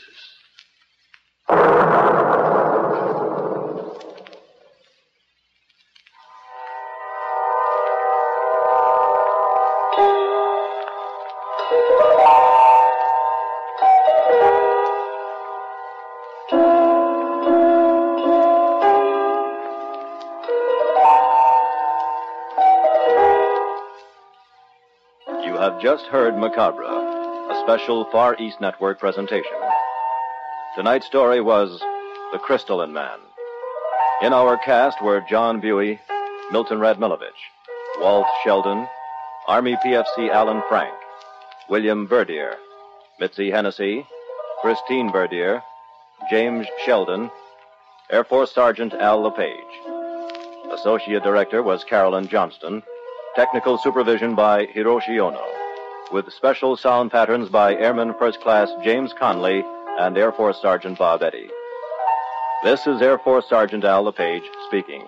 Just 25.83 26.05
heard 26.05 26.37
Macabre, 26.37 26.81
a 26.85 27.61
special 27.65 28.05
Far 28.05 28.37
East 28.39 28.61
Network 28.61 28.99
presentation. 28.99 29.51
Tonight's 30.77 31.05
story 31.05 31.41
was 31.41 31.77
The 32.31 32.39
Crystalline 32.39 32.93
Man. 32.93 33.19
In 34.21 34.31
our 34.31 34.57
cast 34.57 35.03
were 35.03 35.25
John 35.29 35.61
Buey, 35.61 35.99
Milton 36.53 36.77
Radmilovich, 36.77 37.41
Walt 37.99 38.25
Sheldon, 38.45 38.87
Army 39.49 39.75
PFC 39.85 40.29
Alan 40.29 40.63
Frank, 40.69 40.93
William 41.67 42.07
Verdier, 42.07 42.55
Mitzi 43.19 43.51
Hennessy, 43.51 44.07
Christine 44.61 45.11
Verdier, 45.11 45.61
James 46.29 46.65
Sheldon, 46.85 47.29
Air 48.09 48.23
Force 48.23 48.53
Sergeant 48.53 48.93
Al 48.93 49.21
LePage. 49.21 49.51
Associate 50.71 51.21
Director 51.21 51.61
was 51.61 51.83
Carolyn 51.83 52.29
Johnston. 52.29 52.81
Technical 53.35 53.77
supervision 53.77 54.33
by 54.33 54.65
Hiroshi 54.67 55.19
Ono. 55.19 55.62
With 56.11 56.31
special 56.31 56.77
sound 56.77 57.11
patterns 57.11 57.49
by 57.49 57.75
Airman 57.75 58.13
First 58.19 58.39
Class 58.41 58.69
James 58.83 59.13
Conley 59.17 59.63
and 59.99 60.17
Air 60.17 60.31
Force 60.31 60.61
Sergeant 60.61 60.99
Bob 60.99 61.23
Eddy. 61.23 61.49
This 62.63 62.85
is 62.85 63.01
Air 63.01 63.17
Force 63.17 63.45
Sergeant 63.49 63.83
Al 63.83 64.03
LePage 64.03 64.43
speaking. 64.67 65.03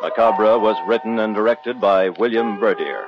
Macabre 0.00 0.58
was 0.58 0.76
written 0.88 1.20
and 1.20 1.34
directed 1.34 1.80
by 1.80 2.08
William 2.08 2.58
Verdier. 2.58 3.06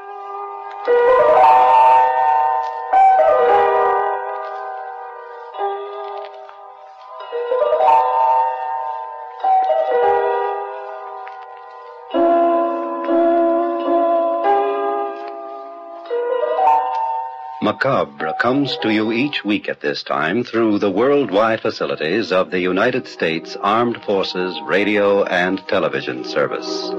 Macabre 17.64 18.34
comes 18.38 18.76
to 18.82 18.92
you 18.92 19.10
each 19.10 19.42
week 19.42 19.70
at 19.70 19.80
this 19.80 20.02
time 20.02 20.44
through 20.44 20.78
the 20.78 20.90
worldwide 20.90 21.62
facilities 21.62 22.30
of 22.30 22.50
the 22.50 22.60
United 22.60 23.08
States 23.08 23.56
Armed 23.56 24.04
Forces 24.04 24.54
Radio 24.66 25.24
and 25.24 25.66
Television 25.66 26.24
Service. 26.24 26.90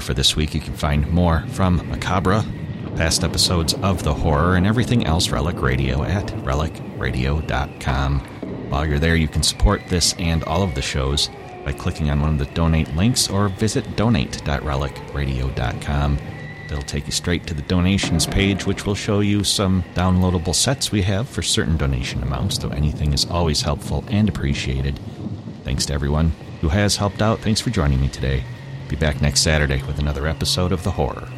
For 0.00 0.14
this 0.14 0.36
week. 0.36 0.54
You 0.54 0.60
can 0.60 0.74
find 0.74 1.10
more 1.10 1.44
from 1.48 1.76
Macabre, 1.88 2.44
past 2.96 3.24
episodes 3.24 3.74
of 3.74 4.02
The 4.02 4.14
Horror, 4.14 4.56
and 4.56 4.66
everything 4.66 5.06
else 5.06 5.30
Relic 5.30 5.60
Radio 5.60 6.02
at 6.02 6.26
relicradio.com. 6.26 8.20
While 8.70 8.86
you're 8.86 8.98
there, 8.98 9.16
you 9.16 9.28
can 9.28 9.42
support 9.42 9.82
this 9.88 10.14
and 10.18 10.44
all 10.44 10.62
of 10.62 10.74
the 10.74 10.82
shows 10.82 11.28
by 11.64 11.72
clicking 11.72 12.10
on 12.10 12.20
one 12.20 12.32
of 12.32 12.38
the 12.38 12.52
donate 12.54 12.94
links 12.94 13.28
or 13.28 13.48
visit 13.48 13.96
donate.relicradio.com. 13.96 16.18
It'll 16.66 16.82
take 16.82 17.06
you 17.06 17.12
straight 17.12 17.46
to 17.48 17.54
the 17.54 17.62
donations 17.62 18.26
page, 18.26 18.64
which 18.64 18.86
will 18.86 18.94
show 18.94 19.18
you 19.20 19.42
some 19.42 19.82
downloadable 19.94 20.54
sets 20.54 20.92
we 20.92 21.02
have 21.02 21.28
for 21.28 21.42
certain 21.42 21.76
donation 21.76 22.22
amounts, 22.22 22.58
though 22.58 22.68
anything 22.68 23.12
is 23.12 23.26
always 23.26 23.62
helpful 23.62 24.04
and 24.08 24.28
appreciated. 24.28 25.00
Thanks 25.64 25.84
to 25.86 25.94
everyone 25.94 26.32
who 26.60 26.68
has 26.68 26.96
helped 26.96 27.22
out. 27.22 27.40
Thanks 27.40 27.60
for 27.60 27.70
joining 27.70 28.00
me 28.00 28.08
today. 28.08 28.44
Be 28.90 28.96
back 28.96 29.22
next 29.22 29.42
Saturday 29.42 29.84
with 29.84 30.00
another 30.00 30.26
episode 30.26 30.72
of 30.72 30.82
The 30.82 30.90
Horror. 30.90 31.29